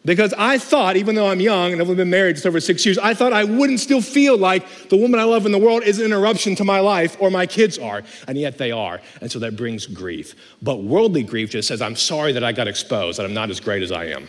Because 0.02 0.32
I 0.38 0.56
thought, 0.56 0.96
even 0.96 1.14
though 1.14 1.28
I'm 1.28 1.40
young 1.40 1.72
and 1.72 1.80
I've 1.80 1.86
only 1.86 1.96
been 1.96 2.08
married 2.08 2.36
just 2.36 2.46
over 2.46 2.58
six 2.58 2.86
years, 2.86 2.96
I 2.96 3.12
thought 3.12 3.34
I 3.34 3.44
wouldn't 3.44 3.80
still 3.80 4.00
feel 4.00 4.38
like 4.38 4.88
the 4.88 4.96
woman 4.96 5.20
I 5.20 5.24
love 5.24 5.44
in 5.44 5.52
the 5.52 5.58
world 5.58 5.82
is 5.82 5.98
an 5.98 6.06
interruption 6.06 6.54
to 6.56 6.64
my 6.64 6.80
life 6.80 7.18
or 7.20 7.30
my 7.30 7.46
kids 7.46 7.76
are. 7.78 8.02
And 8.26 8.38
yet 8.38 8.56
they 8.56 8.70
are. 8.70 9.02
And 9.20 9.30
so 9.30 9.38
that 9.40 9.56
brings 9.56 9.86
grief. 9.86 10.34
But 10.62 10.82
worldly 10.82 11.22
grief 11.22 11.50
just 11.50 11.68
says, 11.68 11.82
I'm 11.82 11.96
sorry 11.96 12.32
that 12.32 12.42
I 12.42 12.52
got 12.52 12.66
exposed, 12.66 13.18
that 13.18 13.26
I'm 13.26 13.34
not 13.34 13.50
as 13.50 13.60
great 13.60 13.82
as 13.82 13.92
I 13.92 14.06
am. 14.06 14.26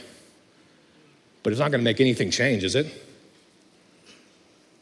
But 1.41 1.53
it's 1.53 1.59
not 1.59 1.71
going 1.71 1.79
to 1.79 1.85
make 1.85 2.01
anything 2.01 2.31
change, 2.31 2.65
is 2.65 2.75
it? 2.75 2.87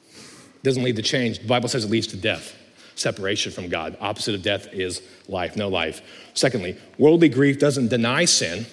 It 0.06 0.63
doesn't 0.63 0.84
lead 0.84 0.95
to 0.95 1.04
change. 1.04 1.39
The 1.39 1.47
Bible 1.47 1.69
says 1.69 1.86
it 1.86 1.91
leads 1.91 2.08
to 2.08 2.17
death, 2.17 2.56
separation 2.95 3.52
from 3.52 3.69
God. 3.69 3.95
Opposite 4.02 4.34
of 4.34 4.41
death 4.41 4.67
is 4.73 5.04
life, 5.28 5.56
no 5.56 5.69
life. 5.69 6.02
Secondly, 6.34 6.78
worldly 6.97 7.30
grief 7.30 7.60
doesn't 7.60 7.89
deny 7.89 8.25
sin 8.25 8.65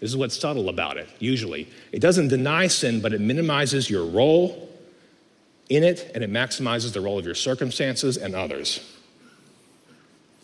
this 0.00 0.10
is 0.10 0.16
what's 0.16 0.38
subtle 0.38 0.70
about 0.70 0.96
it, 0.96 1.08
usually. 1.18 1.68
It 1.92 2.00
doesn't 2.00 2.28
deny 2.28 2.68
sin, 2.68 3.00
but 3.00 3.12
it 3.12 3.20
minimizes 3.20 3.90
your 3.90 4.06
role 4.06 4.68
in 5.68 5.84
it 5.84 6.10
and 6.14 6.24
it 6.24 6.32
maximizes 6.32 6.92
the 6.92 7.00
role 7.00 7.18
of 7.18 7.26
your 7.26 7.34
circumstances 7.34 8.16
and 8.16 8.34
others. 8.34 8.80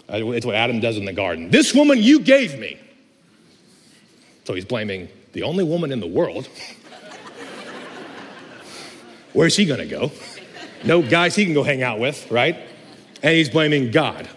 It's 0.09 0.47
what 0.47 0.55
Adam 0.55 0.81
does 0.81 0.99
in 0.99 1.05
the 1.05 1.13
garden. 1.13 1.51
This 1.51 1.75
woman 1.75 2.03
you 2.03 2.21
gave 2.21 2.59
me. 2.59 2.79
So 4.45 4.55
he's 4.55 4.65
blaming 4.65 5.09
the 5.33 5.43
only 5.43 5.65
woman 5.65 5.91
in 5.91 6.01
the 6.01 6.07
world. 6.07 6.49
Where's 9.33 9.57
he 9.57 9.67
to 9.67 9.87
go? 9.87 10.13
No 10.85 11.03
guys 11.03 11.35
he 11.35 11.45
can 11.45 11.55
go 11.55 11.63
hang 11.63 11.83
out 11.83 11.99
with, 11.99 12.31
right? 12.31 12.57
And 13.23 13.35
he's 13.35 13.49
blaming 13.49 13.91
God. 13.91 14.29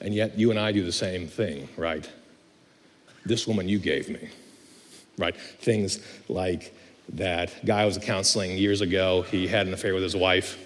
And 0.00 0.14
yet 0.14 0.38
you 0.38 0.50
and 0.50 0.58
I 0.58 0.72
do 0.72 0.84
the 0.84 0.92
same 0.92 1.28
thing, 1.28 1.68
right? 1.76 2.08
This 3.24 3.46
woman 3.46 3.68
you 3.68 3.78
gave 3.78 4.08
me, 4.08 4.28
right? 5.18 5.36
Things 5.36 6.00
like 6.28 6.74
that 7.10 7.52
guy 7.64 7.82
I 7.82 7.86
was 7.86 7.98
counseling 7.98 8.56
years 8.56 8.80
ago, 8.80 9.22
he 9.22 9.46
had 9.46 9.66
an 9.66 9.74
affair 9.74 9.94
with 9.94 10.02
his 10.02 10.16
wife. 10.16 10.58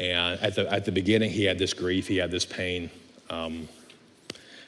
And 0.00 0.40
at 0.40 0.54
the, 0.56 0.72
at 0.72 0.84
the 0.84 0.92
beginning, 0.92 1.30
he 1.30 1.44
had 1.44 1.58
this 1.58 1.74
grief, 1.74 2.08
he 2.08 2.16
had 2.16 2.30
this 2.30 2.44
pain. 2.44 2.90
Um, 3.30 3.68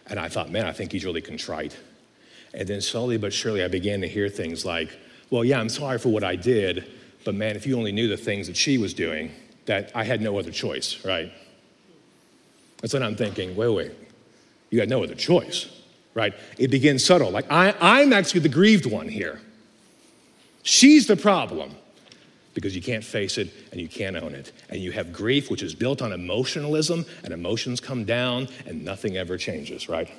and 0.07 0.19
I 0.21 0.29
thought, 0.29 0.51
man, 0.51 0.67
I 0.67 0.73
think 0.73 0.93
he's 0.93 1.05
really 1.05 1.21
contrite. 1.21 1.77
And 2.53 2.69
then 2.69 2.81
slowly 2.81 3.17
but 3.17 3.33
surely, 3.33 3.65
I 3.65 3.69
began 3.69 4.01
to 4.03 4.09
hear 4.09 4.29
things 4.29 4.65
like, 4.65 4.97
well, 5.31 5.45
yeah, 5.45 5.59
I'm 5.59 5.69
sorry 5.69 5.99
for 5.99 6.11
what 6.11 6.23
I 6.23 6.37
did, 6.37 6.93
but 7.25 7.35
man, 7.35 7.57
if 7.57 7.67
you 7.67 7.77
only 7.77 7.91
knew 7.91 8.07
the 8.07 8.17
things 8.17 8.47
that 8.47 8.57
she 8.57 8.79
was 8.79 8.95
doing, 8.95 9.33
that 9.67 9.91
I 9.95 10.05
had 10.05 10.21
no 10.21 10.39
other 10.39 10.53
choice, 10.53 11.05
right? 11.05 11.33
That's 12.81 12.93
what 12.93 13.03
I'm 13.03 13.17
thinking, 13.17 13.57
wait, 13.57 13.69
wait, 13.71 13.93
you 14.71 14.81
had 14.81 14.91
no 14.91 15.03
other 15.03 15.15
choice, 15.15 15.69
right? 16.15 16.33
It 16.59 16.71
begins 16.71 17.05
subtle. 17.05 17.31
Like, 17.31 17.51
I, 17.51 17.75
I'm 17.81 18.13
actually 18.13 18.41
the 18.41 18.49
grieved 18.49 18.87
one 18.87 19.09
here. 19.09 19.41
She's 20.63 21.07
the 21.07 21.17
problem 21.17 21.75
because 22.55 22.75
you 22.75 22.81
can't 22.81 23.05
face 23.05 23.37
it 23.37 23.53
and 23.73 23.81
you 23.81 23.89
can't 23.89 24.17
own 24.17 24.35
it. 24.35 24.53
And 24.71 24.81
you 24.81 24.93
have 24.93 25.13
grief, 25.13 25.51
which 25.51 25.63
is 25.63 25.75
built 25.75 26.01
on 26.01 26.13
emotionalism, 26.13 27.05
and 27.25 27.35
emotions 27.35 27.81
come 27.81 28.05
down 28.05 28.49
and 28.65 28.85
nothing 28.85 29.17
ever 29.17 29.37
changes, 29.37 29.89
right? 29.89 30.11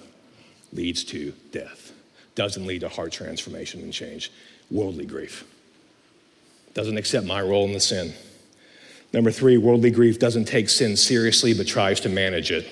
Leads 0.73 1.03
to 1.05 1.33
death. 1.51 1.93
Doesn't 2.35 2.65
lead 2.65 2.81
to 2.81 2.89
heart 2.89 3.13
transformation 3.13 3.81
and 3.81 3.93
change. 3.93 4.31
Worldly 4.69 5.05
grief. 5.05 5.45
Doesn't 6.73 6.97
accept 6.97 7.25
my 7.25 7.41
role 7.41 7.65
in 7.65 7.71
the 7.71 7.79
sin. 7.79 8.13
Number 9.13 9.31
three, 9.31 9.57
worldly 9.57 9.91
grief 9.91 10.19
doesn't 10.19 10.45
take 10.45 10.67
sin 10.67 10.97
seriously 10.97 11.53
but 11.53 11.67
tries 11.67 12.01
to 12.01 12.09
manage 12.09 12.51
it. 12.51 12.67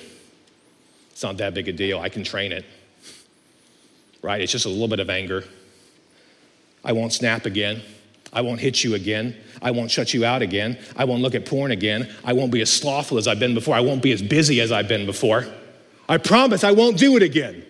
It's 1.11 1.23
not 1.23 1.37
that 1.37 1.53
big 1.53 1.69
a 1.69 1.71
deal. 1.71 1.99
I 1.99 2.09
can 2.09 2.25
train 2.25 2.51
it, 2.51 2.65
right? 4.23 4.41
It's 4.41 4.51
just 4.51 4.65
a 4.65 4.69
little 4.69 4.87
bit 4.87 4.99
of 4.99 5.09
anger. 5.11 5.43
I 6.83 6.93
won't 6.93 7.13
snap 7.13 7.45
again. 7.45 7.83
I 8.31 8.41
won't 8.41 8.59
hit 8.59 8.83
you 8.83 8.95
again. 8.95 9.37
I 9.61 9.69
won't 9.69 9.91
shut 9.91 10.13
you 10.13 10.25
out 10.25 10.41
again. 10.41 10.79
I 10.95 11.05
won't 11.05 11.21
look 11.21 11.35
at 11.35 11.45
porn 11.45 11.69
again. 11.69 12.11
I 12.23 12.33
won't 12.33 12.51
be 12.51 12.61
as 12.61 12.71
slothful 12.71 13.19
as 13.19 13.27
I've 13.27 13.39
been 13.39 13.53
before. 13.53 13.75
I 13.75 13.81
won't 13.81 14.01
be 14.01 14.11
as 14.11 14.23
busy 14.23 14.59
as 14.59 14.71
I've 14.71 14.87
been 14.87 15.05
before. 15.05 15.45
I 16.09 16.17
promise 16.17 16.63
I 16.63 16.71
won't 16.71 16.97
do 16.97 17.15
it 17.15 17.21
again. 17.21 17.63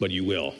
But 0.00 0.10
you 0.10 0.24
will. 0.24 0.54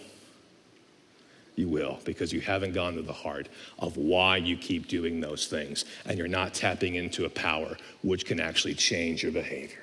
You 1.57 1.69
will, 1.69 2.01
because 2.05 2.33
you 2.33 2.41
haven't 2.41 2.73
gone 2.73 2.95
to 2.95 3.03
the 3.03 3.13
heart 3.13 3.49
of 3.79 3.97
why 3.97 4.37
you 4.39 4.57
keep 4.57 4.89
doing 4.89 5.21
those 5.21 5.47
things, 5.47 5.85
and 6.07 6.17
you're 6.19 6.29
not 6.29 6.55
tapping 6.55 6.95
into 6.95 7.25
a 7.25 7.31
power 7.31 7.77
which 8.03 8.25
can 8.25 8.41
actually 8.41 8.75
change 8.75 9.23
your 9.23 9.33
behavior. 9.33 9.82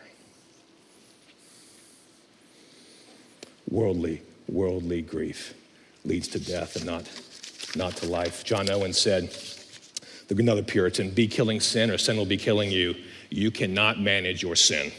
Worldly, 3.70 4.22
worldly 4.48 5.02
grief 5.02 5.54
leads 6.04 6.28
to 6.30 6.40
death 6.40 6.76
and 6.76 6.86
not 6.86 7.08
not 7.76 7.96
to 7.98 8.08
life. 8.08 8.44
John 8.44 8.70
Owen 8.70 8.94
said, 8.94 9.32
another 10.30 10.64
Puritan, 10.64 11.12
be 11.12 11.28
killing 11.28 11.60
sin 11.60 11.90
or 11.92 11.98
sin 11.98 12.18
will 12.18 12.26
be 12.26 12.38
killing 12.38 12.72
you. 12.72 12.96
You 13.30 13.52
cannot 13.52 14.00
manage 14.00 14.42
your 14.42 14.56
sin. 14.56 14.92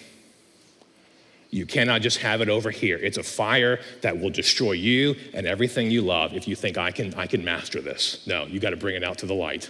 You 1.50 1.66
cannot 1.66 2.02
just 2.02 2.18
have 2.18 2.40
it 2.40 2.48
over 2.48 2.70
here. 2.70 2.96
It's 2.96 3.18
a 3.18 3.22
fire 3.22 3.80
that 4.02 4.20
will 4.20 4.30
destroy 4.30 4.72
you 4.72 5.16
and 5.34 5.46
everything 5.46 5.90
you 5.90 6.02
love 6.02 6.32
if 6.32 6.46
you 6.46 6.54
think 6.54 6.78
I 6.78 6.92
can, 6.92 7.12
I 7.14 7.26
can 7.26 7.44
master 7.44 7.80
this. 7.80 8.24
No, 8.26 8.46
you 8.46 8.60
got 8.60 8.70
to 8.70 8.76
bring 8.76 8.94
it 8.94 9.02
out 9.02 9.18
to 9.18 9.26
the 9.26 9.34
light. 9.34 9.68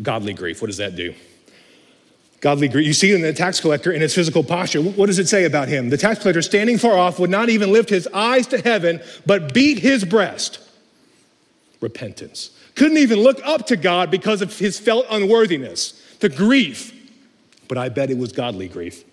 Godly 0.00 0.32
grief, 0.32 0.62
what 0.62 0.68
does 0.68 0.78
that 0.78 0.96
do? 0.96 1.14
Godly 2.42 2.66
grief. 2.66 2.84
You 2.84 2.92
see 2.92 3.14
in 3.14 3.22
the 3.22 3.32
tax 3.32 3.60
collector 3.60 3.92
in 3.92 4.02
his 4.02 4.16
physical 4.16 4.42
posture. 4.42 4.82
What 4.82 5.06
does 5.06 5.20
it 5.20 5.28
say 5.28 5.44
about 5.44 5.68
him? 5.68 5.90
The 5.90 5.96
tax 5.96 6.20
collector, 6.20 6.42
standing 6.42 6.76
far 6.76 6.98
off, 6.98 7.20
would 7.20 7.30
not 7.30 7.48
even 7.48 7.72
lift 7.72 7.88
his 7.88 8.08
eyes 8.08 8.48
to 8.48 8.58
heaven, 8.58 9.00
but 9.24 9.54
beat 9.54 9.78
his 9.78 10.04
breast 10.04 10.58
repentance. 11.80 12.50
Couldn't 12.74 12.98
even 12.98 13.20
look 13.20 13.40
up 13.44 13.68
to 13.68 13.76
God 13.76 14.10
because 14.10 14.42
of 14.42 14.58
his 14.58 14.78
felt 14.78 15.06
unworthiness, 15.08 15.92
the 16.18 16.28
grief. 16.28 16.92
But 17.68 17.78
I 17.78 17.88
bet 17.88 18.10
it 18.10 18.18
was 18.18 18.32
godly 18.32 18.66
grief. 18.66 19.04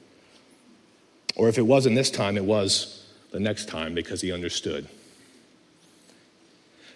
Or 1.35 1.49
if 1.49 1.59
it 1.59 1.67
wasn't 1.67 1.95
this 1.95 2.09
time, 2.09 2.35
it 2.35 2.45
was 2.45 3.07
the 3.31 3.39
next 3.39 3.67
time 3.67 3.93
because 3.93 4.21
he 4.21 4.31
understood. 4.31 4.87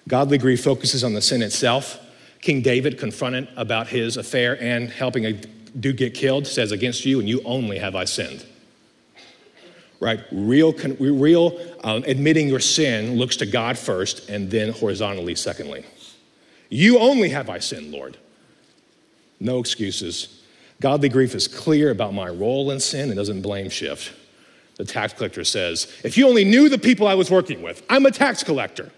Godly 0.08 0.39
grief 0.39 0.63
focuses 0.63 1.04
on 1.04 1.13
the 1.13 1.22
sin 1.22 1.43
itself. 1.43 2.00
King 2.41 2.62
David, 2.62 2.98
confronted 2.98 3.48
about 3.56 3.88
his 3.88 4.17
affair 4.17 4.62
and 4.62 4.89
helping 4.89 5.26
a 5.26 5.39
dude 5.80 5.98
get 5.98 6.14
killed, 6.14 6.48
says, 6.48 6.72
Against 6.72 7.06
you 7.06 7.20
and 7.20 7.28
you 7.28 7.42
only 7.44 7.80
have 7.80 7.96
I 7.96 8.06
sinned 8.06 8.46
right? 10.04 10.20
Real, 10.34 10.74
real 11.00 11.58
um, 11.86 12.04
admitting 12.06 12.50
your 12.50 12.60
sin 12.60 13.16
looks 13.16 13.38
to 13.38 13.46
God 13.46 13.78
first 13.78 14.30
and 14.30 14.52
then 14.52 14.74
horizontally, 14.74 15.34
secondly. 15.34 15.86
You 16.70 17.00
only 17.00 17.30
have 17.30 17.50
I 17.50 17.60
sinned, 17.60 17.92
Lord. 17.92 18.18
No 19.40 19.60
excuses. 19.60 20.42
Godly 20.82 21.08
grief 21.08 21.34
is 21.36 21.48
clear 21.48 21.90
about 21.90 22.14
my 22.14 22.28
role 22.28 22.70
in 22.72 22.82
sin 22.82 23.10
and 23.10 23.16
doesn't 23.16 23.42
blame 23.42 23.70
shift. 23.70 24.12
The 24.76 24.84
tax 24.84 25.14
collector 25.14 25.46
says, 25.46 25.88
If 26.04 26.18
you 26.18 26.28
only 26.28 26.44
knew 26.44 26.68
the 26.68 26.78
people 26.78 27.08
I 27.08 27.14
was 27.14 27.32
working 27.32 27.62
with, 27.62 27.82
I'm 27.90 28.06
a 28.06 28.12
tax 28.12 28.44
collector. 28.44 28.92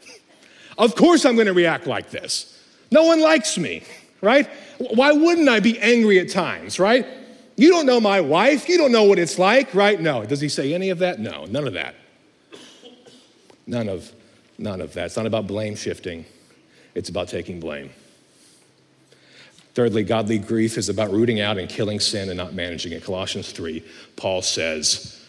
Of 0.77 0.95
course 0.95 1.23
I'm 1.23 1.35
going 1.35 1.47
to 1.47 1.53
react 1.53 1.85
like 1.85 2.09
this. 2.09 2.63
No 2.91 3.03
one 3.03 3.21
likes 3.21 3.59
me, 3.59 3.83
right? 4.25 4.49
Why 4.79 5.13
wouldn't 5.13 5.47
I 5.47 5.61
be 5.61 5.79
angry 5.79 6.19
at 6.19 6.29
times, 6.29 6.79
right? 6.79 7.05
You 7.55 7.69
don't 7.69 7.85
know 7.85 8.01
my 8.01 8.19
wife. 8.19 8.67
You 8.67 8.77
don't 8.77 8.91
know 8.91 9.03
what 9.03 9.19
it's 9.19 9.39
like, 9.39 9.73
right? 9.73 9.99
No. 9.99 10.25
Does 10.25 10.41
he 10.41 10.49
say 10.49 10.73
any 10.73 10.89
of 10.89 10.99
that? 10.99 11.19
No, 11.19 11.45
none 11.45 11.65
of 11.65 11.73
that. 11.73 11.95
None 13.67 13.87
of, 13.87 14.11
none 14.57 14.81
of 14.81 14.93
that. 14.93 15.05
It's 15.05 15.17
not 15.17 15.25
about 15.25 15.47
blame 15.47 15.75
shifting, 15.75 16.25
it's 16.93 17.09
about 17.09 17.29
taking 17.29 17.59
blame. 17.59 17.91
Thirdly, 19.73 20.03
godly 20.03 20.39
grief 20.39 20.77
is 20.77 20.87
about 20.87 21.11
rooting 21.11 21.41
out 21.41 21.57
and 21.57 21.67
killing 21.67 21.99
sin 21.99 22.29
and 22.29 22.37
not 22.37 22.53
managing 22.53 22.93
it. 22.93 23.03
Colossians 23.03 23.51
3, 23.51 23.83
Paul 24.15 24.41
says, 24.41 25.21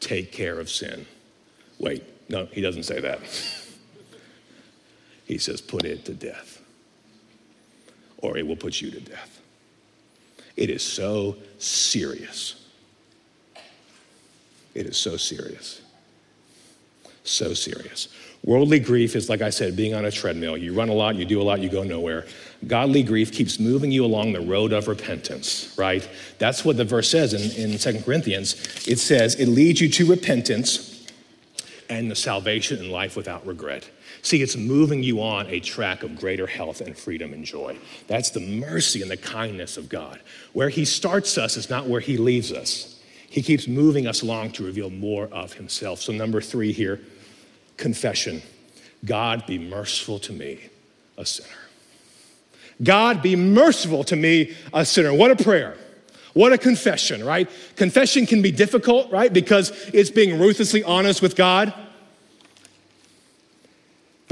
take 0.00 0.32
care 0.32 0.58
of 0.58 0.68
sin. 0.68 1.06
Wait, 1.78 2.02
no, 2.28 2.46
he 2.46 2.60
doesn't 2.60 2.84
say 2.84 3.00
that. 3.00 3.20
He 5.24 5.38
says, 5.38 5.62
put 5.62 5.84
it 5.84 6.04
to 6.06 6.12
death, 6.12 6.51
or 8.22 8.38
it 8.38 8.46
will 8.46 8.56
put 8.56 8.80
you 8.80 8.90
to 8.90 9.00
death. 9.00 9.40
It 10.56 10.70
is 10.70 10.82
so 10.82 11.36
serious. 11.58 12.66
It 14.74 14.86
is 14.86 14.96
so 14.96 15.16
serious. 15.16 15.82
So 17.24 17.52
serious. 17.52 18.08
Worldly 18.44 18.80
grief 18.80 19.14
is, 19.14 19.28
like 19.28 19.40
I 19.40 19.50
said, 19.50 19.76
being 19.76 19.94
on 19.94 20.04
a 20.04 20.10
treadmill. 20.10 20.56
You 20.56 20.74
run 20.74 20.88
a 20.88 20.94
lot, 20.94 21.14
you 21.14 21.24
do 21.24 21.40
a 21.40 21.44
lot, 21.44 21.60
you 21.60 21.68
go 21.68 21.84
nowhere. 21.84 22.26
Godly 22.66 23.04
grief 23.04 23.32
keeps 23.32 23.60
moving 23.60 23.92
you 23.92 24.04
along 24.04 24.32
the 24.32 24.40
road 24.40 24.72
of 24.72 24.88
repentance, 24.88 25.72
right? 25.78 26.08
That's 26.38 26.64
what 26.64 26.76
the 26.76 26.84
verse 26.84 27.08
says 27.08 27.34
in, 27.34 27.70
in 27.70 27.78
2 27.78 28.02
Corinthians. 28.02 28.54
It 28.88 28.98
says, 28.98 29.36
it 29.36 29.46
leads 29.46 29.80
you 29.80 29.88
to 29.90 30.06
repentance 30.06 31.06
and 31.88 32.10
the 32.10 32.16
salvation 32.16 32.78
and 32.78 32.90
life 32.90 33.16
without 33.16 33.46
regret. 33.46 33.88
See, 34.22 34.40
it's 34.40 34.56
moving 34.56 35.02
you 35.02 35.20
on 35.20 35.48
a 35.48 35.58
track 35.58 36.04
of 36.04 36.16
greater 36.16 36.46
health 36.46 36.80
and 36.80 36.96
freedom 36.96 37.32
and 37.32 37.44
joy. 37.44 37.76
That's 38.06 38.30
the 38.30 38.40
mercy 38.40 39.02
and 39.02 39.10
the 39.10 39.16
kindness 39.16 39.76
of 39.76 39.88
God. 39.88 40.20
Where 40.52 40.68
He 40.68 40.84
starts 40.84 41.36
us 41.36 41.56
is 41.56 41.68
not 41.68 41.88
where 41.88 42.00
He 42.00 42.16
leaves 42.16 42.52
us. 42.52 43.00
He 43.28 43.42
keeps 43.42 43.66
moving 43.66 44.06
us 44.06 44.22
along 44.22 44.52
to 44.52 44.64
reveal 44.64 44.90
more 44.90 45.26
of 45.32 45.54
Himself. 45.54 46.00
So, 46.00 46.12
number 46.12 46.40
three 46.40 46.72
here 46.72 47.00
confession 47.76 48.42
God, 49.04 49.44
be 49.46 49.58
merciful 49.58 50.20
to 50.20 50.32
me, 50.32 50.60
a 51.18 51.26
sinner. 51.26 51.48
God, 52.80 53.22
be 53.22 53.34
merciful 53.34 54.04
to 54.04 54.14
me, 54.14 54.54
a 54.72 54.84
sinner. 54.84 55.12
What 55.12 55.32
a 55.32 55.42
prayer. 55.42 55.76
What 56.34 56.52
a 56.52 56.58
confession, 56.58 57.24
right? 57.24 57.50
Confession 57.76 58.26
can 58.26 58.40
be 58.40 58.52
difficult, 58.52 59.10
right? 59.10 59.32
Because 59.32 59.70
it's 59.92 60.10
being 60.10 60.38
ruthlessly 60.38 60.82
honest 60.84 61.20
with 61.20 61.36
God. 61.36 61.74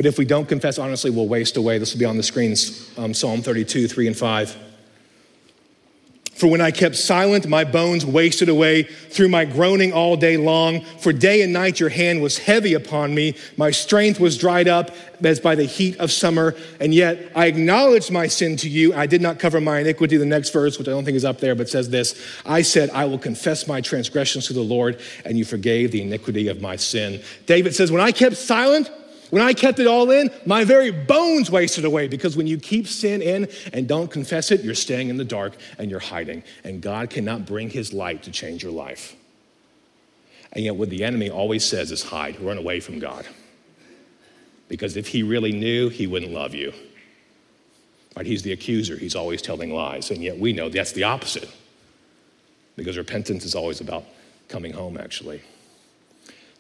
But 0.01 0.07
if 0.07 0.17
we 0.17 0.25
don't 0.25 0.49
confess 0.49 0.79
honestly, 0.79 1.11
we'll 1.11 1.29
waste 1.29 1.59
away. 1.59 1.77
This 1.77 1.93
will 1.93 1.99
be 1.99 2.07
on 2.07 2.17
the 2.17 2.23
screens 2.23 2.91
um, 2.97 3.13
Psalm 3.13 3.43
32, 3.43 3.87
3 3.87 4.07
and 4.07 4.17
5. 4.17 4.57
For 6.37 6.47
when 6.47 6.63
I 6.63 6.71
kept 6.71 6.97
silent, 6.97 7.47
my 7.47 7.65
bones 7.65 8.07
wasted 8.07 8.49
away 8.49 8.85
through 8.85 9.29
my 9.29 9.45
groaning 9.45 9.93
all 9.93 10.17
day 10.17 10.39
long. 10.39 10.87
For 11.01 11.13
day 11.13 11.43
and 11.43 11.53
night 11.53 11.79
your 11.79 11.91
hand 11.91 12.23
was 12.23 12.39
heavy 12.39 12.73
upon 12.73 13.15
me. 13.15 13.37
My 13.59 13.71
strength 13.71 14.19
was 14.19 14.39
dried 14.39 14.69
up 14.69 14.91
as 15.23 15.39
by 15.39 15.55
the 15.55 15.65
heat 15.65 15.99
of 15.99 16.11
summer. 16.11 16.57
And 16.81 16.95
yet 16.95 17.31
I 17.37 17.45
acknowledged 17.45 18.11
my 18.11 18.27
sin 18.27 18.57
to 18.57 18.71
you. 18.71 18.95
I 18.95 19.05
did 19.05 19.21
not 19.21 19.39
cover 19.39 19.61
my 19.61 19.81
iniquity. 19.81 20.17
The 20.17 20.25
next 20.25 20.49
verse, 20.49 20.79
which 20.79 20.89
I 20.89 20.93
don't 20.93 21.05
think 21.05 21.17
is 21.17 21.27
up 21.27 21.41
there, 21.41 21.55
but 21.55 21.69
says 21.69 21.91
this 21.91 22.19
I 22.47 22.63
said, 22.63 22.89
I 22.89 23.05
will 23.05 23.19
confess 23.19 23.69
my 23.69 23.83
transgressions 23.83 24.47
to 24.47 24.55
the 24.55 24.63
Lord, 24.63 24.99
and 25.27 25.37
you 25.37 25.45
forgave 25.45 25.93
the 25.93 26.01
iniquity 26.01 26.49
of 26.49 26.63
my 26.63 26.77
sin. 26.77 27.21
David 27.45 27.75
says, 27.75 27.93
When 27.93 28.01
I 28.01 28.13
kept 28.13 28.39
silent, 28.39 28.91
when 29.31 29.43
I 29.43 29.53
kept 29.53 29.79
it 29.79 29.87
all 29.87 30.11
in, 30.11 30.31
my 30.45 30.65
very 30.65 30.91
bones 30.91 31.51
wasted 31.51 31.85
away 31.85 32.09
because 32.09 32.37
when 32.37 32.47
you 32.47 32.59
keep 32.59 32.87
sin 32.87 33.23
in 33.23 33.49
and 33.73 33.87
don't 33.87 34.11
confess 34.11 34.51
it, 34.51 34.63
you're 34.63 34.75
staying 34.75 35.09
in 35.09 35.17
the 35.17 35.25
dark 35.25 35.57
and 35.79 35.91
you're 35.91 36.01
hiding. 36.01 36.43
And 36.65 36.83
God 36.83 37.11
cannot 37.11 37.47
bring 37.47 37.71
his 37.71 37.93
light 37.93 38.25
to 38.25 38.31
change 38.31 38.63
your 38.63 38.73
life. 38.73 39.17
And 40.53 40.65
yet, 40.65 40.75
what 40.75 40.91
the 40.91 41.05
enemy 41.05 41.31
always 41.31 41.65
says 41.65 41.93
is 41.93 42.03
hide, 42.03 42.41
run 42.41 42.59
away 42.59 42.81
from 42.81 42.99
God. 42.99 43.25
Because 44.69 44.97
if 44.97 45.07
he 45.07 45.23
really 45.23 45.53
knew, 45.53 45.89
he 45.89 46.07
wouldn't 46.09 46.33
love 46.33 46.55
you. 46.55 46.73
Right? 48.17 48.27
He's 48.27 48.43
the 48.43 48.53
accuser, 48.53 48.97
he's 48.97 49.15
always 49.15 49.43
telling 49.43 49.73
lies. 49.73 50.11
And 50.11 50.23
yet 50.23 50.39
we 50.39 50.53
know 50.53 50.69
that's 50.69 50.93
the 50.93 51.05
opposite. 51.05 51.49
Because 52.75 52.99
repentance 52.99 53.45
is 53.45 53.55
always 53.55 53.81
about 53.81 54.05
coming 54.49 54.73
home, 54.73 54.97
actually. 54.97 55.43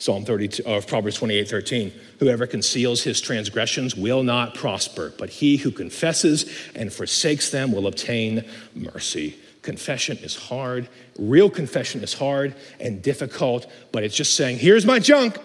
Psalm 0.00 0.24
32, 0.24 0.62
or 0.64 0.78
uh, 0.78 0.80
Proverbs 0.80 1.16
28 1.16 1.46
13. 1.46 1.92
Whoever 2.20 2.46
conceals 2.46 3.02
his 3.02 3.20
transgressions 3.20 3.94
will 3.94 4.22
not 4.22 4.54
prosper, 4.54 5.12
but 5.18 5.28
he 5.28 5.58
who 5.58 5.70
confesses 5.70 6.50
and 6.74 6.90
forsakes 6.90 7.50
them 7.50 7.70
will 7.70 7.86
obtain 7.86 8.48
mercy. 8.74 9.38
Confession 9.60 10.16
is 10.18 10.34
hard. 10.34 10.88
Real 11.18 11.50
confession 11.50 12.02
is 12.02 12.14
hard 12.14 12.54
and 12.80 13.02
difficult, 13.02 13.66
but 13.92 14.02
it's 14.02 14.16
just 14.16 14.34
saying, 14.36 14.56
here's 14.56 14.86
my 14.86 14.98
junk, 14.98 15.36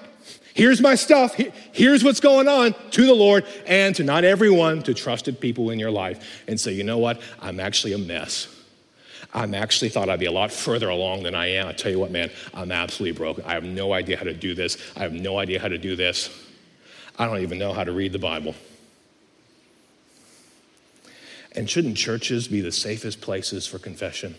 here's 0.53 0.79
my 0.79 0.95
stuff, 0.95 1.35
here's 1.73 2.01
what's 2.01 2.21
going 2.21 2.47
on 2.47 2.73
to 2.91 3.05
the 3.05 3.13
Lord 3.13 3.45
and 3.67 3.93
to 3.97 4.05
not 4.05 4.23
everyone, 4.23 4.83
to 4.83 4.93
trusted 4.93 5.41
people 5.41 5.69
in 5.69 5.79
your 5.79 5.91
life, 5.91 6.43
and 6.47 6.57
say, 6.57 6.71
you 6.71 6.85
know 6.85 6.97
what? 6.97 7.21
I'm 7.41 7.59
actually 7.59 7.91
a 7.91 7.97
mess. 7.97 8.54
I'm 9.36 9.54
actually 9.54 9.89
thought 9.89 10.08
I'd 10.10 10.19
be 10.19 10.28
a 10.28 10.32
lot 10.32 10.50
further 10.50 10.88
along 10.88 11.24
than 11.24 11.36
I 11.36 11.48
am. 11.48 11.67
I 11.67 11.74
tell 11.74 11.91
you 11.91 12.00
what, 12.00 12.10
man, 12.10 12.32
I'm 12.54 12.71
absolutely 12.71 13.17
broken. 13.17 13.43
I 13.45 13.54
have 13.54 13.65
no 13.65 13.91
idea 13.91 14.15
how 14.15 14.24
to 14.24 14.34
do 14.34 14.56
this. 14.56 14.78
I 14.95 15.00
have 15.00 15.12
no 15.12 15.38
idea 15.38 15.60
how 15.60 15.67
to 15.67 15.78
do 15.78 15.98
this. 15.98 16.30
I 17.19 17.26
don't 17.26 17.39
even 17.39 17.60
know 17.60 17.74
how 17.74 17.84
to 17.84 17.91
read 17.91 18.13
the 18.13 18.19
Bible. 18.19 18.56
And 21.52 21.69
shouldn't 21.69 21.98
churches 21.98 22.48
be 22.48 22.62
the 22.62 22.71
safest 22.71 23.19
places 23.19 23.67
for 23.67 23.78
confession? 23.78 24.36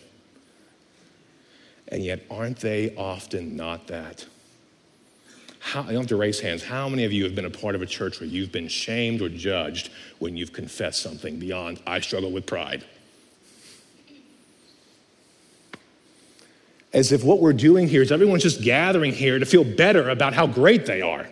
And 1.89 2.03
yet, 2.03 2.25
aren't 2.31 2.61
they 2.61 2.97
often 2.97 3.55
not 3.55 3.89
that? 3.89 4.25
How, 5.59 5.83
I 5.83 5.87
don't 5.87 5.97
have 5.97 6.07
to 6.07 6.17
raise 6.17 6.41
hands. 6.41 6.63
How 6.63 6.89
many 6.89 7.05
of 7.05 7.13
you 7.13 7.25
have 7.25 7.35
been 7.35 7.45
a 7.45 7.51
part 7.51 7.75
of 7.75 7.83
a 7.83 7.87
church 7.87 8.19
where 8.19 8.29
you've 8.29 8.53
been 8.53 8.69
shamed 8.69 9.21
or 9.21 9.29
judged 9.29 9.91
when 10.21 10.39
you've 10.39 10.55
confessed 10.55 11.03
something 11.03 11.39
beyond, 11.39 11.83
I 11.87 12.01
struggle 12.01 12.33
with 12.33 12.47
pride? 12.47 12.85
As 16.97 17.13
if 17.13 17.23
what 17.23 17.41
we're 17.41 17.53
doing 17.53 17.87
here 17.87 18.01
is 18.01 18.11
everyone's 18.11 18.43
just 18.43 18.63
gathering 18.63 19.13
here 19.13 19.39
to 19.39 19.45
feel 19.45 19.65
better 19.65 20.09
about 20.09 20.33
how 20.33 20.47
great 20.47 20.87
they 20.87 21.03
are. 21.03 21.27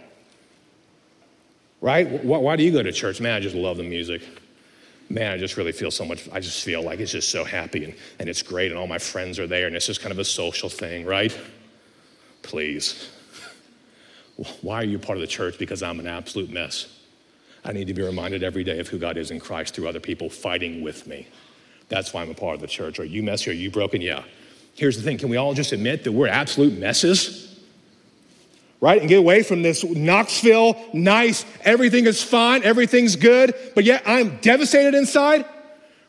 Right? 1.80 2.22
Why 2.22 2.56
do 2.56 2.62
you 2.62 2.70
go 2.70 2.82
to 2.82 2.92
church? 2.92 3.18
Man, 3.18 3.32
I 3.32 3.40
just 3.40 3.54
love 3.54 3.78
the 3.78 3.82
music. 3.82 4.20
Man, 5.08 5.32
I 5.32 5.38
just 5.38 5.56
really 5.56 5.72
feel 5.72 5.90
so 5.90 6.04
much, 6.04 6.28
I 6.30 6.40
just 6.40 6.62
feel 6.62 6.82
like 6.82 7.00
it's 7.00 7.12
just 7.12 7.30
so 7.30 7.44
happy 7.44 7.84
and, 7.84 7.94
and 8.18 8.28
it's 8.28 8.42
great 8.42 8.72
and 8.72 8.78
all 8.78 8.86
my 8.86 8.98
friends 8.98 9.38
are 9.38 9.46
there 9.46 9.66
and 9.66 9.74
it's 9.74 9.86
just 9.86 10.02
kind 10.02 10.12
of 10.12 10.18
a 10.18 10.24
social 10.24 10.68
thing, 10.68 11.06
right? 11.06 11.36
Please. 12.42 13.08
Why 14.60 14.76
are 14.76 14.84
you 14.84 14.98
part 14.98 15.16
of 15.16 15.22
the 15.22 15.26
church? 15.26 15.58
Because 15.58 15.82
I'm 15.82 15.98
an 15.98 16.06
absolute 16.06 16.50
mess. 16.50 16.88
I 17.64 17.72
need 17.72 17.86
to 17.86 17.94
be 17.94 18.02
reminded 18.02 18.42
every 18.42 18.64
day 18.64 18.80
of 18.80 18.88
who 18.88 18.98
God 18.98 19.16
is 19.16 19.30
in 19.30 19.40
Christ 19.40 19.74
through 19.74 19.88
other 19.88 20.00
people 20.00 20.28
fighting 20.28 20.82
with 20.82 21.06
me. 21.06 21.26
That's 21.88 22.12
why 22.12 22.20
I'm 22.20 22.30
a 22.30 22.34
part 22.34 22.54
of 22.54 22.60
the 22.60 22.66
church. 22.66 22.98
Are 22.98 23.04
you 23.04 23.22
messy? 23.22 23.50
Are 23.50 23.54
you 23.54 23.70
broken? 23.70 24.02
Yeah. 24.02 24.24
Here's 24.74 24.96
the 24.96 25.02
thing 25.02 25.18
can 25.18 25.28
we 25.28 25.36
all 25.36 25.54
just 25.54 25.72
admit 25.72 26.04
that 26.04 26.12
we're 26.12 26.28
absolute 26.28 26.78
messes? 26.78 27.42
Right? 28.80 29.00
And 29.00 29.08
get 29.08 29.18
away 29.18 29.42
from 29.42 29.62
this 29.62 29.82
Knoxville, 29.82 30.76
nice, 30.92 31.46
everything 31.62 32.06
is 32.06 32.22
fine, 32.22 32.62
everything's 32.64 33.16
good, 33.16 33.54
but 33.74 33.84
yet 33.84 34.02
I'm 34.04 34.36
devastated 34.38 34.94
inside? 34.94 35.46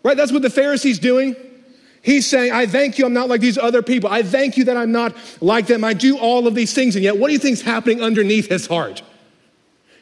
Right? 0.04 0.18
That's 0.18 0.32
what 0.32 0.42
the 0.42 0.50
Pharisee's 0.50 1.00
doing. 1.00 1.36
He's 2.02 2.28
saying, 2.28 2.52
I 2.52 2.68
thank 2.68 3.00
you, 3.00 3.06
I'm 3.06 3.14
not 3.14 3.30
like 3.30 3.42
these 3.42 3.58
other 3.58 3.82
people. 3.82 4.10
I 4.10 4.22
thank 4.22 4.58
you 4.58 4.66
that 4.66 4.78
I'm 4.78 4.92
not 4.92 5.16
like 5.42 5.68
them. 5.68 5.84
I 5.84 5.94
do 5.94 6.20
all 6.20 6.46
of 6.48 6.54
these 6.54 6.74
things. 6.74 6.96
And 6.96 7.04
yet, 7.04 7.18
what 7.18 7.28
do 7.28 7.34
you 7.34 7.40
think's 7.40 7.62
happening 7.62 8.02
underneath 8.02 8.48
his 8.48 8.68
heart? 8.68 9.02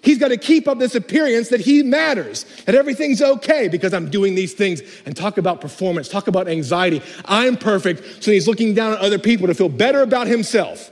He's 0.04 0.18
got 0.18 0.28
to 0.28 0.38
keep 0.38 0.68
up 0.68 0.80
this 0.80 0.96
appearance 0.96 1.48
that 1.48 1.62
he 1.62 1.82
matters, 1.82 2.44
that 2.66 2.76
everything's 2.76 3.22
okay 3.22 3.70
because 3.70 3.94
I'm 3.94 4.10
doing 4.10 4.36
these 4.36 4.54
things. 4.54 4.82
And 5.06 5.16
talk 5.16 5.38
about 5.38 5.62
performance, 5.62 6.10
talk 6.10 6.28
about 6.28 6.50
anxiety. 6.50 7.02
I'm 7.24 7.56
perfect. 7.56 8.22
So 8.22 8.32
he's 8.32 8.46
looking 8.46 8.74
down 8.74 8.92
on 8.92 8.98
other 9.00 9.18
people 9.18 9.48
to 9.48 9.54
feel 9.54 9.70
better 9.70 10.02
about 10.02 10.28
himself. 10.28 10.92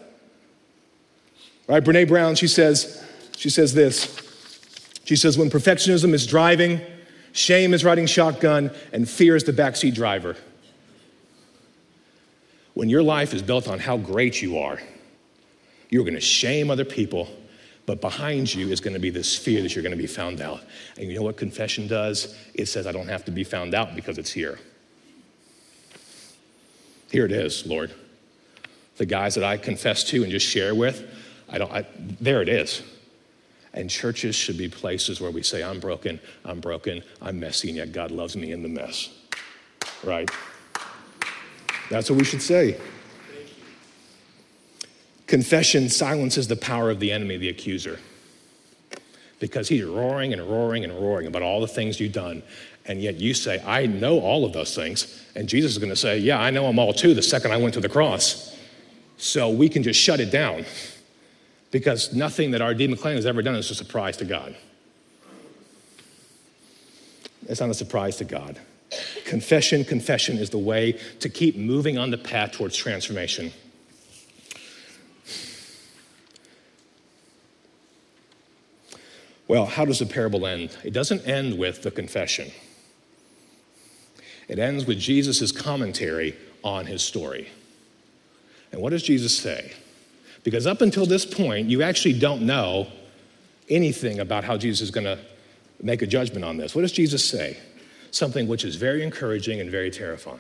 Right? 1.68 1.84
Brene 1.84 2.08
Brown, 2.08 2.36
she 2.36 2.48
says, 2.48 3.06
she 3.36 3.50
says 3.50 3.74
this. 3.74 4.18
She 5.04 5.18
says, 5.18 5.38
when 5.38 5.50
perfectionism 5.50 6.14
is 6.14 6.26
driving, 6.26 6.80
shame 7.34 7.74
is 7.74 7.84
riding 7.84 8.06
shotgun, 8.06 8.72
and 8.94 9.10
fear 9.10 9.36
is 9.36 9.44
the 9.44 9.52
backseat 9.52 9.94
driver. 9.94 10.38
When 12.76 12.88
your 12.88 13.04
life 13.04 13.34
is 13.34 13.42
built 13.42 13.68
on 13.68 13.80
how 13.80 13.98
great 13.98 14.42
you 14.42 14.58
are, 14.60 14.80
you're 15.90 16.06
going 16.06 16.14
to 16.14 16.22
shame 16.22 16.72
other 16.72 16.86
people 16.86 17.28
but 17.92 18.00
behind 18.00 18.56
you 18.56 18.70
is 18.70 18.80
going 18.80 18.94
to 18.94 19.02
be 19.02 19.10
this 19.10 19.38
fear 19.38 19.62
that 19.62 19.76
you're 19.76 19.84
going 19.84 19.92
to 19.92 19.98
be 19.98 20.08
found 20.08 20.40
out. 20.40 20.62
And 20.96 21.10
you 21.10 21.16
know 21.18 21.24
what 21.24 21.36
confession 21.36 21.90
does? 21.90 22.38
It 22.54 22.68
says, 22.68 22.88
I 22.88 22.94
don't 22.94 23.10
have 23.10 23.26
to 23.26 23.32
be 23.32 23.44
found 23.44 23.74
out 23.74 23.98
because 23.98 24.18
it's 24.18 24.32
here. 24.32 24.60
Here 27.12 27.26
it 27.26 27.34
is, 27.34 27.66
Lord. 27.66 27.94
The 28.96 29.06
guys 29.06 29.36
that 29.36 29.44
I 29.44 29.58
confess 29.58 30.06
to 30.06 30.24
and 30.24 30.32
just 30.32 30.48
share 30.48 30.74
with, 30.74 31.04
I 31.50 31.58
don't, 31.58 31.70
I, 31.70 31.86
there 32.22 32.42
it 32.42 32.48
is. 32.48 32.82
And 33.74 33.90
churches 33.90 34.38
should 34.38 34.58
be 34.58 34.70
places 34.70 35.20
where 35.20 35.30
we 35.30 35.44
say, 35.44 35.62
I'm 35.62 35.82
broken, 35.82 36.22
I'm 36.46 36.62
broken, 36.62 37.04
I'm 37.22 37.42
messy, 37.42 37.68
and 37.68 37.76
yet 37.76 37.92
God 37.92 38.10
loves 38.10 38.38
me 38.38 38.54
in 38.54 38.64
the 38.64 38.70
mess. 38.70 39.10
Right? 40.02 40.32
That's 41.90 42.10
what 42.10 42.18
we 42.18 42.24
should 42.24 42.42
say. 42.42 42.80
Confession 45.32 45.88
silences 45.88 46.50
the 46.50 46.58
power 46.58 46.90
of 46.90 47.00
the 47.00 47.10
enemy, 47.10 47.38
the 47.38 47.48
accuser, 47.48 48.02
because 49.40 49.70
he's 49.70 49.86
roaring 49.86 50.34
and 50.34 50.42
roaring 50.42 50.84
and 50.84 50.92
roaring 50.92 51.26
about 51.26 51.42
all 51.42 51.62
the 51.62 51.70
things 51.70 52.02
you've 52.02 52.12
done. 52.12 52.44
And 52.86 53.02
yet 53.02 53.16
you 53.16 53.34
say, 53.34 53.64
I 53.66 53.86
know 53.86 54.20
all 54.20 54.44
of 54.44 54.52
those 54.52 54.76
things. 54.76 55.24
And 55.34 55.48
Jesus 55.48 55.72
is 55.72 55.78
going 55.78 55.90
to 55.90 55.96
say, 55.96 56.18
Yeah, 56.18 56.38
I 56.38 56.50
know 56.50 56.68
them 56.68 56.78
all 56.78 56.92
too 56.92 57.14
the 57.14 57.22
second 57.22 57.54
I 57.54 57.58
went 57.58 57.74
to 57.76 57.80
the 57.80 57.88
cross. 57.88 58.58
So 59.16 59.50
we 59.50 59.70
can 59.70 59.84
just 59.84 60.02
shut 60.02 60.20
it 60.20 60.32
down 60.32 60.66
because 61.72 62.14
nothing 62.14 62.52
that 62.52 62.62
our 62.62 62.74
demon 62.74 62.98
clan 62.98 63.16
has 63.16 63.26
ever 63.26 63.42
done 63.42 63.56
is 63.56 63.72
a 63.72 63.76
surprise 63.76 64.18
to 64.18 64.26
God. 64.26 64.54
It's 67.48 67.62
not 67.62 67.70
a 67.70 67.74
surprise 67.74 68.18
to 68.18 68.26
God. 68.26 68.60
Confession, 69.24 69.86
confession 69.86 70.38
is 70.38 70.50
the 70.50 70.58
way 70.58 71.00
to 71.22 71.30
keep 71.30 71.56
moving 71.56 71.98
on 71.98 72.12
the 72.12 72.18
path 72.18 72.52
towards 72.52 72.76
transformation. 72.76 73.54
Well, 79.52 79.66
how 79.66 79.84
does 79.84 80.00
the 80.00 80.06
parable 80.06 80.48
end? 80.48 80.78
It 80.82 80.94
doesn't 80.94 81.28
end 81.28 81.58
with 81.58 81.82
the 81.84 81.92
confession, 81.92 82.54
it 84.48 84.60
ends 84.60 84.86
with 84.86 84.98
Jesus' 84.98 85.52
commentary 85.52 86.38
on 86.64 86.86
his 86.86 87.02
story. 87.02 87.50
And 88.72 88.82
what 88.82 88.92
does 88.92 89.04
Jesus 89.04 89.38
say? 89.38 89.74
Because 90.46 90.66
up 90.66 90.80
until 90.80 91.06
this 91.06 91.26
point, 91.26 91.68
you 91.68 91.84
actually 91.84 92.18
don't 92.18 92.44
know 92.44 92.88
anything 93.68 94.22
about 94.22 94.46
how 94.46 94.56
Jesus 94.56 94.80
is 94.80 94.90
going 94.90 95.04
to 95.04 95.20
make 95.82 96.02
a 96.02 96.08
judgment 96.08 96.46
on 96.46 96.56
this. 96.56 96.74
What 96.74 96.84
does 96.84 96.94
Jesus 96.94 97.30
say? 97.30 97.60
Something 98.12 98.48
which 98.48 98.64
is 98.64 98.78
very 98.78 99.04
encouraging 99.04 99.60
and 99.60 99.70
very 99.70 99.92
terrifying. 99.92 100.40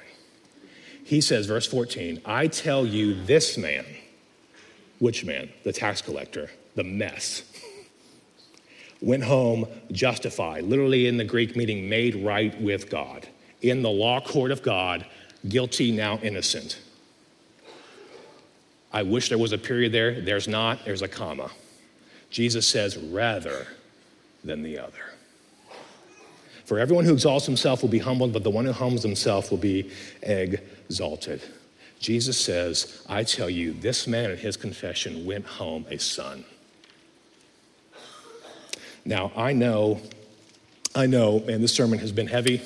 He 1.03 1.19
says, 1.19 1.47
verse 1.47 1.67
14, 1.67 2.21
I 2.23 2.47
tell 2.47 2.85
you, 2.85 3.21
this 3.25 3.57
man, 3.57 3.85
which 4.99 5.25
man? 5.25 5.49
The 5.65 5.73
tax 5.73 6.01
collector, 6.01 6.49
the 6.75 6.85
mess 6.85 7.50
went 9.01 9.23
home 9.23 9.65
justified, 9.91 10.63
literally 10.63 11.07
in 11.07 11.17
the 11.17 11.23
Greek 11.23 11.55
meaning 11.55 11.89
made 11.89 12.15
right 12.23 12.59
with 12.61 12.89
God. 12.89 13.27
In 13.61 13.81
the 13.81 13.89
law 13.89 14.21
court 14.21 14.51
of 14.51 14.61
God, 14.61 15.05
guilty, 15.47 15.91
now 15.91 16.19
innocent. 16.19 16.79
I 18.93 19.03
wish 19.03 19.29
there 19.29 19.37
was 19.37 19.53
a 19.53 19.57
period 19.57 19.91
there. 19.91 20.21
There's 20.21 20.47
not, 20.47 20.85
there's 20.85 21.01
a 21.01 21.07
comma. 21.07 21.49
Jesus 22.29 22.67
says, 22.67 22.97
rather 22.97 23.67
than 24.43 24.63
the 24.63 24.77
other. 24.77 25.11
For 26.65 26.79
everyone 26.79 27.05
who 27.05 27.13
exalts 27.13 27.45
himself 27.45 27.81
will 27.81 27.89
be 27.89 27.99
humbled, 27.99 28.33
but 28.33 28.43
the 28.43 28.49
one 28.49 28.65
who 28.65 28.71
humbles 28.71 29.03
himself 29.03 29.51
will 29.51 29.57
be 29.57 29.91
exalted. 30.21 31.41
Jesus 31.99 32.37
says, 32.37 33.05
I 33.09 33.23
tell 33.23 33.49
you, 33.49 33.73
this 33.73 34.07
man 34.07 34.31
in 34.31 34.37
his 34.37 34.57
confession 34.57 35.25
went 35.25 35.45
home 35.45 35.85
a 35.89 35.99
son. 35.99 36.45
Now, 39.05 39.31
I 39.35 39.53
know, 39.53 39.99
I 40.95 41.07
know, 41.07 41.39
man, 41.39 41.61
this 41.61 41.73
sermon 41.73 41.99
has 41.99 42.11
been 42.11 42.27
heavy. 42.27 42.61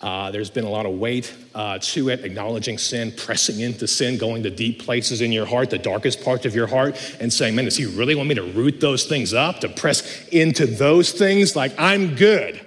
Uh, 0.00 0.30
there's 0.30 0.50
been 0.50 0.64
a 0.64 0.70
lot 0.70 0.84
of 0.84 0.92
weight 0.98 1.32
uh, 1.54 1.78
to 1.80 2.10
it, 2.10 2.24
acknowledging 2.24 2.76
sin, 2.76 3.12
pressing 3.16 3.60
into 3.60 3.86
sin, 3.86 4.18
going 4.18 4.42
to 4.42 4.50
deep 4.50 4.82
places 4.82 5.20
in 5.22 5.32
your 5.32 5.46
heart, 5.46 5.70
the 5.70 5.78
darkest 5.78 6.22
parts 6.22 6.44
of 6.44 6.54
your 6.54 6.66
heart, 6.66 7.16
and 7.20 7.32
saying, 7.32 7.54
man, 7.54 7.64
does 7.64 7.76
he 7.76 7.86
really 7.86 8.14
want 8.14 8.28
me 8.28 8.34
to 8.34 8.42
root 8.42 8.80
those 8.80 9.04
things 9.04 9.32
up, 9.32 9.60
to 9.60 9.68
press 9.68 10.28
into 10.28 10.66
those 10.66 11.12
things? 11.12 11.56
Like, 11.56 11.72
I'm 11.78 12.16
good. 12.16 12.60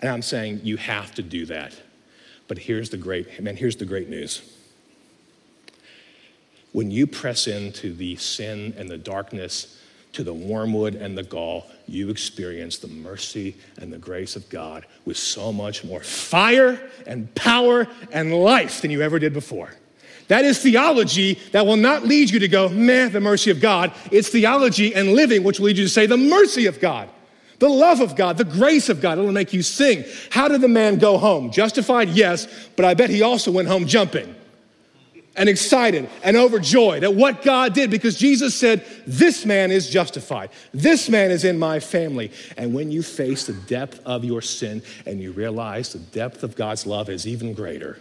And 0.00 0.10
I'm 0.10 0.22
saying, 0.22 0.60
you 0.62 0.78
have 0.78 1.14
to 1.16 1.22
do 1.22 1.44
that. 1.46 1.78
But 2.48 2.58
here's 2.58 2.90
the 2.90 2.96
great, 2.96 3.42
man, 3.42 3.56
here's 3.56 3.76
the 3.76 3.84
great 3.84 4.08
news. 4.08 4.40
When 6.72 6.90
you 6.90 7.06
press 7.06 7.46
into 7.46 7.92
the 7.92 8.16
sin 8.16 8.72
and 8.78 8.88
the 8.88 8.96
darkness 8.96 9.78
to 10.12 10.22
the 10.22 10.34
wormwood 10.34 10.94
and 10.94 11.16
the 11.16 11.22
gall, 11.22 11.66
you 11.86 12.10
experience 12.10 12.78
the 12.78 12.88
mercy 12.88 13.56
and 13.78 13.92
the 13.92 13.98
grace 13.98 14.36
of 14.36 14.48
God 14.48 14.86
with 15.04 15.16
so 15.16 15.52
much 15.52 15.84
more 15.84 16.00
fire 16.00 16.78
and 17.06 17.34
power 17.34 17.88
and 18.12 18.34
life 18.34 18.82
than 18.82 18.90
you 18.90 19.02
ever 19.02 19.18
did 19.18 19.32
before. 19.32 19.70
That 20.28 20.44
is 20.44 20.58
theology 20.60 21.34
that 21.52 21.66
will 21.66 21.76
not 21.76 22.04
lead 22.04 22.30
you 22.30 22.38
to 22.40 22.48
go, 22.48 22.68
meh, 22.68 23.08
the 23.08 23.20
mercy 23.20 23.50
of 23.50 23.60
God. 23.60 23.92
It's 24.10 24.28
theology 24.28 24.94
and 24.94 25.12
living 25.12 25.42
which 25.42 25.58
will 25.58 25.66
lead 25.66 25.78
you 25.78 25.84
to 25.84 25.90
say, 25.90 26.06
the 26.06 26.16
mercy 26.16 26.66
of 26.66 26.80
God, 26.80 27.08
the 27.58 27.68
love 27.68 28.00
of 28.00 28.16
God, 28.16 28.38
the 28.38 28.44
grace 28.44 28.88
of 28.88 29.00
God. 29.00 29.18
It'll 29.18 29.32
make 29.32 29.52
you 29.52 29.62
sing. 29.62 30.04
How 30.30 30.48
did 30.48 30.60
the 30.60 30.68
man 30.68 30.98
go 30.98 31.18
home? 31.18 31.50
Justified, 31.50 32.10
yes, 32.10 32.46
but 32.76 32.84
I 32.84 32.94
bet 32.94 33.10
he 33.10 33.22
also 33.22 33.50
went 33.50 33.68
home 33.68 33.86
jumping 33.86 34.34
and 35.36 35.48
excited 35.48 36.08
and 36.22 36.36
overjoyed 36.36 37.04
at 37.04 37.14
what 37.14 37.42
God 37.42 37.72
did 37.72 37.90
because 37.90 38.16
Jesus 38.16 38.54
said, 38.54 38.84
This 39.06 39.46
man 39.46 39.70
is 39.70 39.88
justified. 39.88 40.50
This 40.72 41.08
man 41.08 41.30
is 41.30 41.44
in 41.44 41.58
my 41.58 41.80
family. 41.80 42.32
And 42.56 42.74
when 42.74 42.90
you 42.90 43.02
face 43.02 43.46
the 43.46 43.54
depth 43.54 44.00
of 44.04 44.24
your 44.24 44.42
sin 44.42 44.82
and 45.06 45.20
you 45.20 45.32
realize 45.32 45.92
the 45.92 45.98
depth 45.98 46.42
of 46.42 46.54
God's 46.54 46.86
love 46.86 47.08
is 47.08 47.26
even 47.26 47.54
greater, 47.54 47.98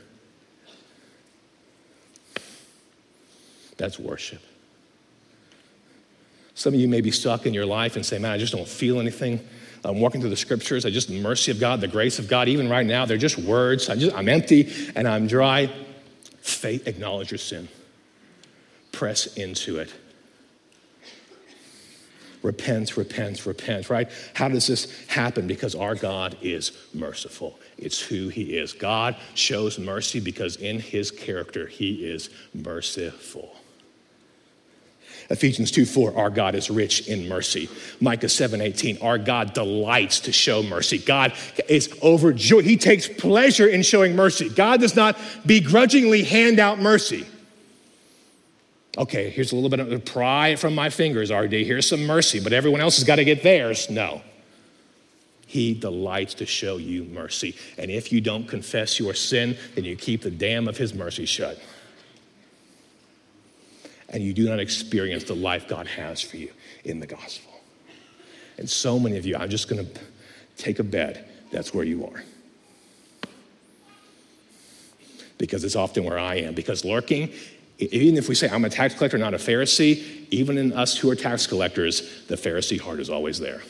that's 3.77 3.97
worship. 3.97 4.41
Some 6.53 6.73
of 6.73 6.79
you 6.79 6.87
may 6.87 7.01
be 7.01 7.11
stuck 7.11 7.45
in 7.45 7.53
your 7.53 7.65
life 7.65 7.95
and 7.95 8.05
say, 8.05 8.19
Man, 8.19 8.31
I 8.31 8.37
just 8.37 8.53
don't 8.53 8.67
feel 8.67 8.99
anything. 8.99 9.39
I'm 9.83 9.99
walking 9.99 10.21
through 10.21 10.29
the 10.29 10.37
scriptures. 10.37 10.85
I 10.85 10.91
just, 10.91 11.07
the 11.07 11.19
mercy 11.19 11.49
of 11.49 11.59
God, 11.59 11.81
the 11.81 11.87
grace 11.87 12.19
of 12.19 12.27
God, 12.27 12.47
even 12.47 12.69
right 12.69 12.85
now, 12.85 13.05
they're 13.05 13.17
just 13.17 13.39
words. 13.39 13.89
I 13.89 13.95
just, 13.95 14.15
I'm 14.15 14.29
empty 14.29 14.71
and 14.95 15.07
I'm 15.07 15.25
dry. 15.25 15.71
Faith, 16.41 16.87
acknowledge 16.87 17.31
your 17.31 17.37
sin, 17.37 17.67
press 18.91 19.27
into 19.37 19.77
it. 19.77 19.93
Repent, 22.41 22.97
repent, 22.97 23.45
repent, 23.45 23.91
right? 23.91 24.09
How 24.33 24.49
does 24.49 24.65
this 24.65 25.07
happen? 25.07 25.45
Because 25.45 25.75
our 25.75 25.93
God 25.93 26.35
is 26.41 26.71
merciful. 26.91 27.59
It's 27.77 28.01
who 28.01 28.29
He 28.29 28.57
is. 28.57 28.73
God 28.73 29.15
shows 29.35 29.77
mercy 29.77 30.19
because 30.19 30.55
in 30.55 30.79
His 30.79 31.11
character, 31.11 31.67
He 31.67 32.03
is 32.03 32.31
merciful. 32.55 33.55
Ephesians 35.29 35.71
2 35.71 35.85
4, 35.85 36.17
our 36.17 36.29
God 36.29 36.55
is 36.55 36.69
rich 36.69 37.07
in 37.07 37.27
mercy. 37.27 37.69
Micah 37.99 38.29
7 38.29 38.61
18, 38.61 38.97
our 39.01 39.17
God 39.17 39.53
delights 39.53 40.19
to 40.21 40.31
show 40.31 40.63
mercy. 40.63 40.97
God 40.97 41.33
is 41.69 41.93
overjoyed. 42.01 42.65
He 42.65 42.77
takes 42.77 43.07
pleasure 43.07 43.67
in 43.67 43.83
showing 43.83 44.15
mercy. 44.15 44.49
God 44.49 44.79
does 44.81 44.95
not 44.95 45.17
begrudgingly 45.45 46.23
hand 46.23 46.59
out 46.59 46.79
mercy. 46.79 47.25
Okay, 48.97 49.29
here's 49.29 49.53
a 49.53 49.55
little 49.55 49.69
bit 49.69 49.79
of 49.79 50.05
pry 50.05 50.55
from 50.55 50.75
my 50.75 50.89
fingers, 50.89 51.31
Artie. 51.31 51.63
Here's 51.63 51.87
some 51.87 52.05
mercy, 52.05 52.41
but 52.41 52.51
everyone 52.51 52.81
else 52.81 52.97
has 52.97 53.05
got 53.05 53.15
to 53.17 53.23
get 53.23 53.41
theirs. 53.41 53.89
No. 53.89 54.21
He 55.47 55.73
delights 55.73 56.33
to 56.35 56.45
show 56.45 56.77
you 56.77 57.05
mercy. 57.05 57.55
And 57.77 57.89
if 57.91 58.11
you 58.11 58.21
don't 58.21 58.47
confess 58.47 58.99
your 58.99 59.13
sin, 59.13 59.57
then 59.75 59.85
you 59.85 59.95
keep 59.95 60.21
the 60.21 60.31
dam 60.31 60.67
of 60.67 60.77
his 60.77 60.93
mercy 60.93 61.25
shut 61.25 61.57
and 64.11 64.21
you 64.21 64.33
do 64.33 64.47
not 64.47 64.59
experience 64.59 65.23
the 65.23 65.35
life 65.35 65.67
God 65.67 65.87
has 65.87 66.21
for 66.21 66.37
you 66.37 66.51
in 66.83 66.99
the 66.99 67.07
gospel. 67.07 67.51
And 68.57 68.69
so 68.69 68.99
many 68.99 69.17
of 69.17 69.25
you, 69.25 69.37
I'm 69.37 69.49
just 69.49 69.69
going 69.69 69.85
to 69.85 70.01
take 70.57 70.79
a 70.79 70.83
bet 70.83 71.29
that's 71.51 71.73
where 71.73 71.85
you 71.85 72.05
are. 72.05 72.23
Because 75.37 75.63
it's 75.63 75.77
often 75.77 76.03
where 76.03 76.19
I 76.19 76.35
am. 76.35 76.53
Because 76.53 76.85
lurking, 76.85 77.31
even 77.79 78.17
if 78.17 78.29
we 78.29 78.35
say 78.35 78.49
I'm 78.49 78.65
a 78.65 78.69
tax 78.69 78.93
collector, 78.93 79.17
not 79.17 79.33
a 79.33 79.37
Pharisee, 79.37 80.27
even 80.29 80.57
in 80.57 80.73
us 80.73 80.97
who 80.97 81.09
are 81.09 81.15
tax 81.15 81.47
collectors, 81.47 82.25
the 82.27 82.35
Pharisee 82.35 82.79
heart 82.79 82.99
is 82.99 83.09
always 83.09 83.39
there. 83.39 83.63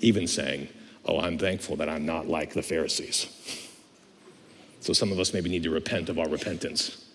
Even 0.00 0.26
saying, 0.26 0.68
Oh, 1.04 1.18
I'm 1.18 1.36
thankful 1.36 1.74
that 1.76 1.88
I'm 1.88 2.06
not 2.06 2.28
like 2.28 2.52
the 2.52 2.62
Pharisees. 2.62 3.26
So 4.80 4.92
some 4.92 5.10
of 5.10 5.18
us 5.18 5.34
maybe 5.34 5.50
need 5.50 5.64
to 5.64 5.70
repent 5.70 6.08
of 6.08 6.18
our 6.18 6.28
repentance 6.28 7.11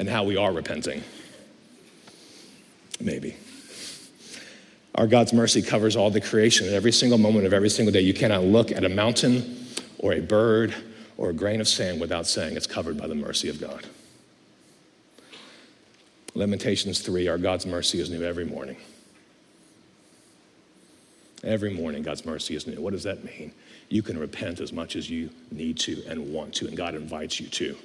and 0.00 0.08
how 0.08 0.24
we 0.24 0.34
are 0.34 0.50
repenting. 0.50 1.04
Maybe. 3.00 3.36
Our 4.94 5.06
God's 5.06 5.34
mercy 5.34 5.60
covers 5.60 5.94
all 5.94 6.10
the 6.10 6.22
creation 6.22 6.66
at 6.66 6.72
every 6.72 6.90
single 6.90 7.18
moment 7.18 7.46
of 7.46 7.52
every 7.52 7.68
single 7.68 7.92
day. 7.92 8.00
You 8.00 8.14
cannot 8.14 8.44
look 8.44 8.72
at 8.72 8.82
a 8.82 8.88
mountain 8.88 9.66
or 9.98 10.14
a 10.14 10.20
bird 10.20 10.74
or 11.18 11.28
a 11.28 11.32
grain 11.34 11.60
of 11.60 11.68
sand 11.68 12.00
without 12.00 12.26
saying 12.26 12.56
it's 12.56 12.66
covered 12.66 12.96
by 12.96 13.08
the 13.08 13.14
mercy 13.14 13.50
of 13.50 13.60
God. 13.60 13.86
Lamentations 16.34 17.00
3 17.00 17.28
Our 17.28 17.36
God's 17.36 17.66
mercy 17.66 18.00
is 18.00 18.08
new 18.08 18.24
every 18.24 18.46
morning. 18.46 18.78
Every 21.44 21.74
morning, 21.74 22.02
God's 22.02 22.24
mercy 22.24 22.56
is 22.56 22.66
new. 22.66 22.80
What 22.80 22.94
does 22.94 23.02
that 23.02 23.22
mean? 23.22 23.52
You 23.90 24.02
can 24.02 24.18
repent 24.18 24.60
as 24.60 24.72
much 24.72 24.96
as 24.96 25.10
you 25.10 25.28
need 25.50 25.78
to 25.80 26.02
and 26.08 26.32
want 26.32 26.54
to, 26.54 26.68
and 26.68 26.76
God 26.76 26.94
invites 26.94 27.38
you 27.38 27.48
to 27.48 27.76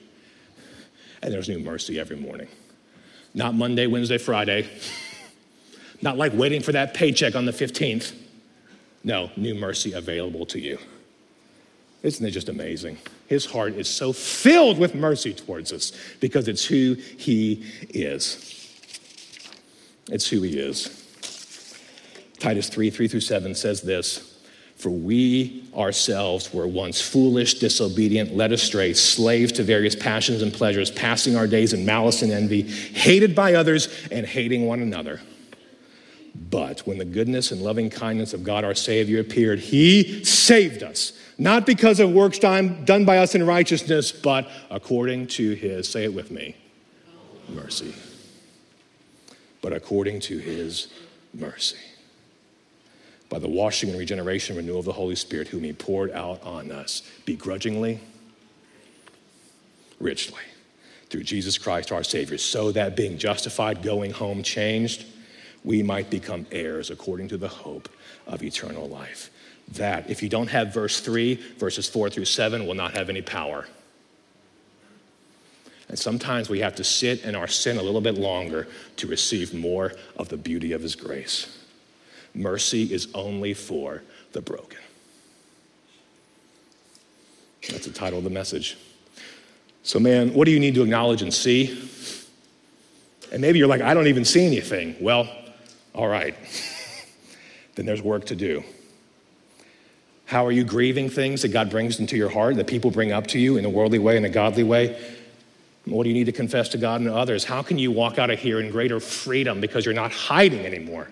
and 1.22 1.34
there's 1.34 1.50
new 1.50 1.60
mercy 1.60 2.00
every 2.00 2.18
morning. 2.18 2.48
Not 3.34 3.56
Monday, 3.56 3.88
Wednesday, 3.88 4.18
Friday. 4.18 4.70
Not 6.02 6.18
like 6.18 6.34
waiting 6.34 6.62
for 6.62 6.72
that 6.72 6.94
paycheck 6.94 7.36
on 7.36 7.46
the 7.46 7.52
15th. 7.52 8.14
No, 9.04 9.30
new 9.36 9.56
mercy 9.56 9.94
available 9.94 10.46
to 10.48 10.60
you. 10.60 10.78
Isn't 12.04 12.26
it 12.26 12.32
just 12.32 12.50
amazing? 12.50 12.98
His 13.28 13.46
heart 13.46 13.74
is 13.74 13.90
so 13.90 14.14
filled 14.14 14.78
with 14.78 14.94
mercy 14.94 15.34
towards 15.34 15.74
us 15.74 15.92
because 16.20 16.48
it's 16.48 16.64
who 16.64 16.94
he 16.94 17.66
is. 17.90 18.52
It's 20.12 20.28
who 20.28 20.42
he 20.44 20.60
is. 20.60 21.02
Titus 22.40 22.70
3 22.70 22.90
3 22.92 23.08
through 23.08 23.22
7 23.22 23.56
says 23.56 23.82
this 23.82 24.35
for 24.76 24.90
we 24.90 25.64
ourselves 25.76 26.54
were 26.54 26.68
once 26.68 27.02
foolish, 27.02 27.56
disobedient, 27.56 28.36
led 28.36 28.52
astray, 28.52 28.94
slaves 28.94 29.54
to 29.54 29.64
various 29.64 29.96
passions 29.96 30.42
and 30.42 30.54
pleasures, 30.54 30.92
passing 30.92 31.36
our 31.36 31.48
days 31.48 31.74
in 31.74 31.86
malice 31.86 32.22
and 32.22 32.32
envy, 32.32 32.64
hated 32.64 33.34
by 33.34 33.54
others 33.54 33.88
and 34.12 34.26
hating 34.26 34.66
one 34.66 34.82
another. 34.82 35.22
But 36.36 36.82
when 36.82 36.98
the 36.98 37.06
goodness 37.06 37.52
and 37.52 37.62
loving 37.62 37.90
kindness 37.90 38.34
of 38.34 38.44
God 38.44 38.66
our 38.66 38.76
Savior 38.76 39.22
appeared, 39.22 39.60
He 39.60 40.26
saved 40.26 40.84
us, 40.84 41.14
not 41.38 41.66
because 41.66 42.02
of 42.02 42.12
works 42.12 42.38
done 42.38 43.06
by 43.06 43.18
us 43.20 43.34
in 43.34 43.46
righteousness, 43.46 44.12
but 44.12 44.50
according 44.70 45.28
to 45.28 45.54
His, 45.54 45.88
say 45.88 46.04
it 46.04 46.14
with 46.14 46.32
me, 46.32 46.58
mercy. 47.48 47.96
But 49.62 49.72
according 49.72 50.20
to 50.22 50.38
His 50.38 50.90
mercy 51.34 51.78
by 53.36 53.40
the 53.40 53.50
washing 53.50 53.90
and 53.90 54.00
regeneration 54.00 54.56
and 54.56 54.66
renewal 54.66 54.80
of 54.80 54.86
the 54.86 54.94
Holy 54.94 55.14
Spirit, 55.14 55.50
whom 55.50 55.62
He 55.62 55.74
poured 55.74 56.10
out 56.12 56.42
on 56.44 56.72
us 56.72 57.02
begrudgingly, 57.26 58.00
richly, 60.00 60.40
through 61.10 61.24
Jesus 61.24 61.58
Christ 61.58 61.92
our 61.92 62.02
Savior, 62.02 62.38
so 62.38 62.72
that 62.72 62.96
being 62.96 63.18
justified, 63.18 63.82
going 63.82 64.12
home 64.12 64.42
changed, 64.42 65.06
we 65.66 65.84
might 65.84 66.10
become 66.10 66.48
heirs 66.50 66.90
according 66.90 67.28
to 67.28 67.36
the 67.36 67.50
hope 67.50 67.90
of 68.26 68.42
eternal 68.42 68.88
life. 68.88 69.30
That, 69.74 70.10
if 70.10 70.24
you 70.24 70.30
don't 70.30 70.48
have 70.48 70.74
verse 70.74 71.02
3, 71.02 71.36
verses 71.58 71.90
4 71.90 72.10
through 72.10 72.24
7 72.24 72.66
will 72.66 72.74
not 72.74 72.96
have 72.96 73.10
any 73.10 73.22
power. 73.22 73.66
And 75.90 76.00
sometimes 76.00 76.48
we 76.48 76.62
have 76.62 76.76
to 76.76 76.86
sit 76.86 77.26
in 77.26 77.36
our 77.36 77.50
sin 77.50 77.76
a 77.76 77.84
little 77.84 78.00
bit 78.00 78.16
longer 78.16 78.70
to 78.96 79.08
receive 79.08 79.54
more 79.54 79.92
of 80.16 80.30
the 80.30 80.38
beauty 80.38 80.72
of 80.72 80.82
His 80.82 80.96
grace. 80.96 81.65
Mercy 82.36 82.94
is 82.94 83.08
only 83.14 83.54
for 83.54 84.04
the 84.34 84.42
broken. 84.42 84.80
That's 87.70 87.86
the 87.86 87.94
title 87.94 88.20
of 88.20 88.24
the 88.24 88.30
message. 88.30 88.78
So, 89.84 90.00
man, 90.00 90.34
what 90.34 90.46
do 90.46 90.52
you 90.52 90.60
need 90.60 90.76
to 90.76 90.84
acknowledge 90.84 91.22
and 91.22 91.34
see? 91.34 91.80
And 93.32 93.42
maybe 93.42 93.60
you're 93.60 93.68
like, 93.68 93.82
I 93.82 93.94
don't 93.94 94.08
even 94.08 94.26
see 94.26 94.46
anything. 94.46 94.96
Well, 95.00 95.30
all 95.94 96.08
right. 96.08 96.36
then 97.76 97.86
there's 97.86 98.02
work 98.02 98.26
to 98.26 98.36
do. 98.36 98.64
How 100.26 100.46
are 100.46 100.52
you 100.52 100.64
grieving 100.64 101.10
things 101.10 101.44
that 101.44 101.50
God 101.50 101.70
brings 101.70 102.00
into 102.00 102.18
your 102.18 102.30
heart, 102.30 102.56
that 102.56 102.68
people 102.68 102.90
bring 102.90 103.12
up 103.12 103.28
to 103.28 103.40
you 103.40 103.58
in 103.58 103.66
a 103.66 103.70
worldly 103.70 104.00
way, 104.00 104.18
in 104.18 104.26
a 104.26 104.30
godly 104.30 104.64
way? 104.64 105.00
What 105.86 106.04
do 106.04 106.10
you 106.10 106.16
need 106.16 106.26
to 106.26 106.32
confess 106.32 106.70
to 106.70 106.80
God 106.80 107.02
and 107.02 107.10
others? 107.10 107.44
How 107.44 107.62
can 107.62 107.78
you 107.78 107.92
walk 107.92 108.18
out 108.18 108.32
of 108.32 108.40
here 108.40 108.60
in 108.60 108.72
greater 108.72 109.00
freedom 109.00 109.62
because 109.62 109.86
you're 109.86 109.94
not 109.94 110.12
hiding 110.12 110.66
anymore? 110.66 111.10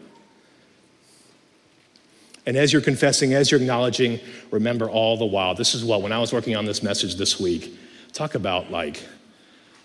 And 2.45 2.57
as 2.57 2.73
you're 2.73 2.81
confessing, 2.81 3.33
as 3.33 3.51
you're 3.51 3.59
acknowledging, 3.59 4.19
remember 4.51 4.89
all 4.89 5.17
the 5.17 5.25
while. 5.25 5.55
This 5.55 5.73
is 5.73 5.85
what, 5.85 6.01
when 6.01 6.11
I 6.11 6.19
was 6.19 6.33
working 6.33 6.55
on 6.55 6.65
this 6.65 6.83
message 6.83 7.15
this 7.15 7.39
week, 7.39 7.77
talk 8.11 8.35
about 8.35 8.71
like, 8.71 9.01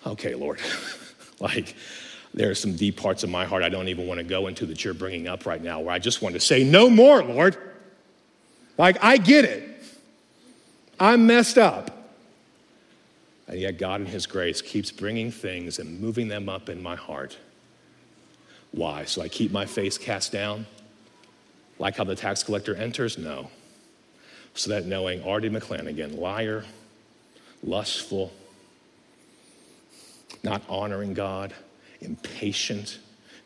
okay, 0.05 0.35
Lord, 0.35 0.59
like, 1.39 1.75
there 2.33 2.49
are 2.49 2.55
some 2.55 2.75
deep 2.75 2.97
parts 2.97 3.23
of 3.23 3.29
my 3.29 3.45
heart 3.45 3.63
I 3.63 3.69
don't 3.69 3.87
even 3.87 4.07
want 4.07 4.19
to 4.19 4.23
go 4.23 4.47
into 4.47 4.65
that 4.67 4.83
you're 4.83 4.93
bringing 4.93 5.27
up 5.27 5.45
right 5.45 5.63
now, 5.63 5.79
where 5.79 5.93
I 5.93 5.99
just 5.99 6.21
want 6.21 6.35
to 6.35 6.39
say, 6.39 6.63
no 6.63 6.89
more, 6.89 7.23
Lord. 7.23 7.57
Like, 8.77 9.03
I 9.03 9.17
get 9.17 9.45
it. 9.45 9.63
I'm 10.99 11.25
messed 11.25 11.57
up. 11.57 11.95
And 13.47 13.59
yet, 13.59 13.79
God 13.79 14.01
in 14.01 14.07
His 14.07 14.27
grace 14.27 14.61
keeps 14.61 14.91
bringing 14.91 15.31
things 15.31 15.79
and 15.79 15.99
moving 15.99 16.27
them 16.27 16.49
up 16.49 16.69
in 16.69 16.83
my 16.83 16.95
heart 16.95 17.37
Why? 18.71 19.05
So 19.05 19.21
I 19.21 19.29
keep 19.29 19.51
my 19.51 19.65
face 19.65 19.97
cast 19.97 20.31
down? 20.31 20.67
Like 21.79 21.95
how 21.97 22.03
the 22.03 22.15
tax 22.15 22.43
collector 22.43 22.75
enters? 22.75 23.17
No. 23.17 23.49
So 24.53 24.69
that 24.71 24.85
knowing 24.85 25.23
Artie 25.23 25.49
McClanagan, 25.49 26.17
liar, 26.17 26.65
lustful, 27.63 28.31
not 30.43 30.61
honoring 30.67 31.13
God, 31.13 31.53
impatient, 32.01 32.99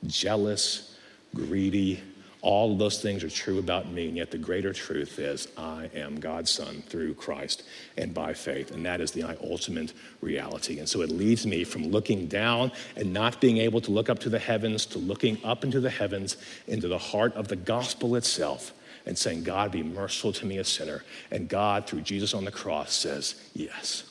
jealous, 0.05 0.97
greedy, 1.35 2.01
all 2.43 2.73
of 2.73 2.77
those 2.77 3.01
things 3.01 3.23
are 3.23 3.29
true 3.29 3.57
about 3.57 3.89
me, 3.89 4.09
and 4.09 4.17
yet 4.17 4.29
the 4.29 4.37
greater 4.37 4.73
truth 4.73 5.17
is 5.17 5.47
I 5.57 5.89
am 5.95 6.19
God's 6.19 6.51
son 6.51 6.83
through 6.87 7.13
Christ 7.13 7.63
and 7.97 8.13
by 8.13 8.33
faith, 8.33 8.71
and 8.71 8.85
that 8.85 8.99
is 8.99 9.11
the 9.11 9.23
ultimate 9.41 9.93
reality. 10.19 10.77
And 10.79 10.87
so 10.87 11.01
it 11.01 11.09
leads 11.09 11.47
me 11.47 11.63
from 11.63 11.87
looking 11.87 12.27
down 12.27 12.73
and 12.97 13.13
not 13.13 13.39
being 13.39 13.57
able 13.59 13.79
to 13.79 13.91
look 13.91 14.09
up 14.09 14.19
to 14.19 14.29
the 14.29 14.39
heavens 14.39 14.85
to 14.87 14.99
looking 14.99 15.37
up 15.45 15.63
into 15.63 15.79
the 15.79 15.89
heavens, 15.89 16.35
into 16.67 16.89
the 16.89 16.97
heart 16.97 17.33
of 17.35 17.47
the 17.47 17.55
gospel 17.55 18.15
itself, 18.15 18.73
and 19.05 19.17
saying, 19.17 19.43
God, 19.43 19.71
be 19.71 19.81
merciful 19.81 20.33
to 20.33 20.45
me, 20.45 20.57
a 20.57 20.65
sinner. 20.65 21.03
And 21.31 21.47
God, 21.47 21.87
through 21.87 22.01
Jesus 22.01 22.33
on 22.33 22.43
the 22.43 22.51
cross, 22.51 22.93
says, 22.93 23.35
Yes, 23.53 24.03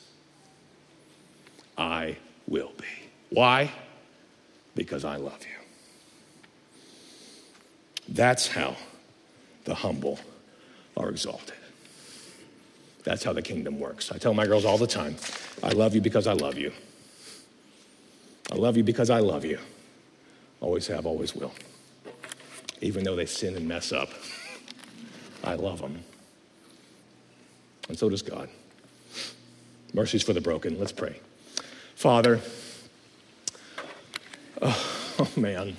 I 1.77 2.17
will 2.47 2.71
be. 2.77 3.09
Why? 3.29 3.71
Because 4.73 5.05
I 5.05 5.17
love 5.17 5.39
you. 5.41 5.62
That's 8.07 8.47
how 8.47 8.75
the 9.65 9.75
humble 9.75 10.19
are 10.97 11.09
exalted. 11.09 11.55
That's 13.03 13.23
how 13.23 13.33
the 13.33 13.41
kingdom 13.41 13.79
works. 13.79 14.11
I 14.11 14.17
tell 14.17 14.33
my 14.33 14.45
girls 14.45 14.65
all 14.65 14.77
the 14.77 14.87
time 14.87 15.15
I 15.61 15.69
love 15.69 15.95
you 15.95 16.01
because 16.01 16.27
I 16.27 16.33
love 16.33 16.57
you. 16.57 16.71
I 18.51 18.55
love 18.55 18.77
you 18.77 18.83
because 18.83 19.09
I 19.09 19.19
love 19.19 19.45
you. 19.45 19.57
Always 20.61 20.87
have, 20.87 21.05
always 21.05 21.35
will. 21.35 21.53
Even 22.81 23.03
though 23.03 23.15
they 23.15 23.25
sin 23.25 23.55
and 23.55 23.67
mess 23.67 23.91
up, 23.91 24.09
I 25.43 25.55
love 25.55 25.81
them. 25.81 26.03
And 27.89 27.97
so 27.97 28.09
does 28.09 28.21
God. 28.21 28.49
Mercies 29.93 30.23
for 30.23 30.33
the 30.33 30.41
broken. 30.41 30.79
Let's 30.79 30.91
pray. 30.91 31.19
Father, 31.95 32.41
oh, 34.61 35.15
oh 35.19 35.29
man. 35.35 35.75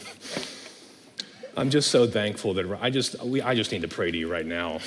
I'm 1.56 1.70
just 1.70 1.90
so 1.90 2.06
thankful 2.06 2.54
that 2.54 2.78
I 2.80 2.90
just, 2.90 3.22
we, 3.22 3.40
I 3.40 3.54
just 3.54 3.70
need 3.70 3.82
to 3.82 3.88
pray 3.88 4.10
to 4.10 4.18
you 4.18 4.30
right 4.30 4.46
now 4.46 4.80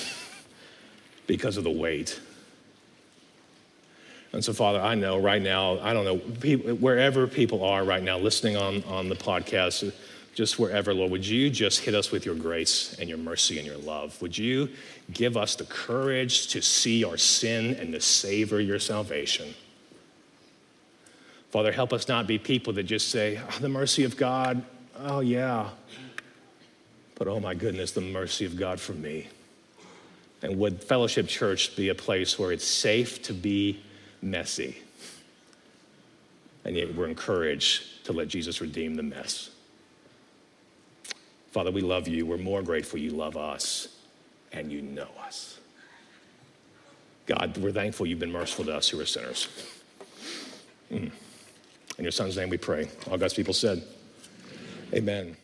because 1.26 1.56
of 1.56 1.64
the 1.64 1.70
weight. 1.70 2.20
And 4.32 4.44
so, 4.44 4.52
Father, 4.52 4.80
I 4.80 4.94
know 4.94 5.18
right 5.18 5.40
now, 5.40 5.78
I 5.80 5.94
don't 5.94 6.04
know, 6.04 6.16
wherever 6.74 7.26
people 7.26 7.64
are 7.64 7.84
right 7.84 8.02
now 8.02 8.18
listening 8.18 8.58
on, 8.58 8.84
on 8.84 9.08
the 9.08 9.14
podcast, 9.14 9.90
just 10.34 10.58
wherever, 10.58 10.92
Lord, 10.92 11.10
would 11.10 11.26
you 11.26 11.48
just 11.48 11.80
hit 11.80 11.94
us 11.94 12.10
with 12.10 12.26
your 12.26 12.34
grace 12.34 12.94
and 13.00 13.08
your 13.08 13.18
mercy 13.18 13.56
and 13.58 13.66
your 13.66 13.78
love? 13.78 14.20
Would 14.20 14.36
you 14.36 14.68
give 15.12 15.38
us 15.38 15.54
the 15.54 15.64
courage 15.64 16.48
to 16.48 16.60
see 16.60 17.02
our 17.02 17.16
sin 17.16 17.76
and 17.76 17.92
to 17.94 18.00
savor 18.00 18.60
your 18.60 18.78
salvation? 18.78 19.54
Father, 21.50 21.72
help 21.72 21.94
us 21.94 22.08
not 22.08 22.26
be 22.26 22.38
people 22.38 22.74
that 22.74 22.82
just 22.82 23.08
say, 23.08 23.40
oh, 23.42 23.58
the 23.58 23.70
mercy 23.70 24.04
of 24.04 24.18
God, 24.18 24.62
oh, 24.98 25.20
yeah, 25.20 25.70
but 27.18 27.26
oh 27.26 27.40
my 27.40 27.52
goodness, 27.52 27.90
the 27.90 28.00
mercy 28.00 28.44
of 28.44 28.56
God 28.56 28.80
for 28.80 28.92
me. 28.92 29.26
And 30.40 30.56
would 30.58 30.82
Fellowship 30.82 31.26
Church 31.26 31.74
be 31.74 31.88
a 31.88 31.94
place 31.94 32.38
where 32.38 32.52
it's 32.52 32.64
safe 32.64 33.22
to 33.24 33.34
be 33.34 33.82
messy? 34.22 34.78
And 36.64 36.76
yet 36.76 36.94
we're 36.94 37.08
encouraged 37.08 38.04
to 38.04 38.12
let 38.12 38.28
Jesus 38.28 38.60
redeem 38.60 38.94
the 38.94 39.02
mess. 39.02 39.50
Father, 41.50 41.72
we 41.72 41.80
love 41.80 42.06
you. 42.06 42.24
We're 42.24 42.36
more 42.36 42.62
grateful 42.62 43.00
you 43.00 43.10
love 43.10 43.36
us 43.36 43.88
and 44.52 44.70
you 44.70 44.80
know 44.80 45.08
us. 45.24 45.58
God, 47.26 47.58
we're 47.58 47.72
thankful 47.72 48.06
you've 48.06 48.20
been 48.20 48.32
merciful 48.32 48.64
to 48.66 48.76
us 48.76 48.88
who 48.88 49.00
are 49.00 49.06
sinners. 49.06 49.48
Mm. 50.90 51.10
In 51.98 52.04
your 52.04 52.12
son's 52.12 52.36
name 52.36 52.48
we 52.48 52.58
pray. 52.58 52.88
All 53.10 53.18
God's 53.18 53.34
people 53.34 53.52
said, 53.52 53.82
Amen. 54.94 55.36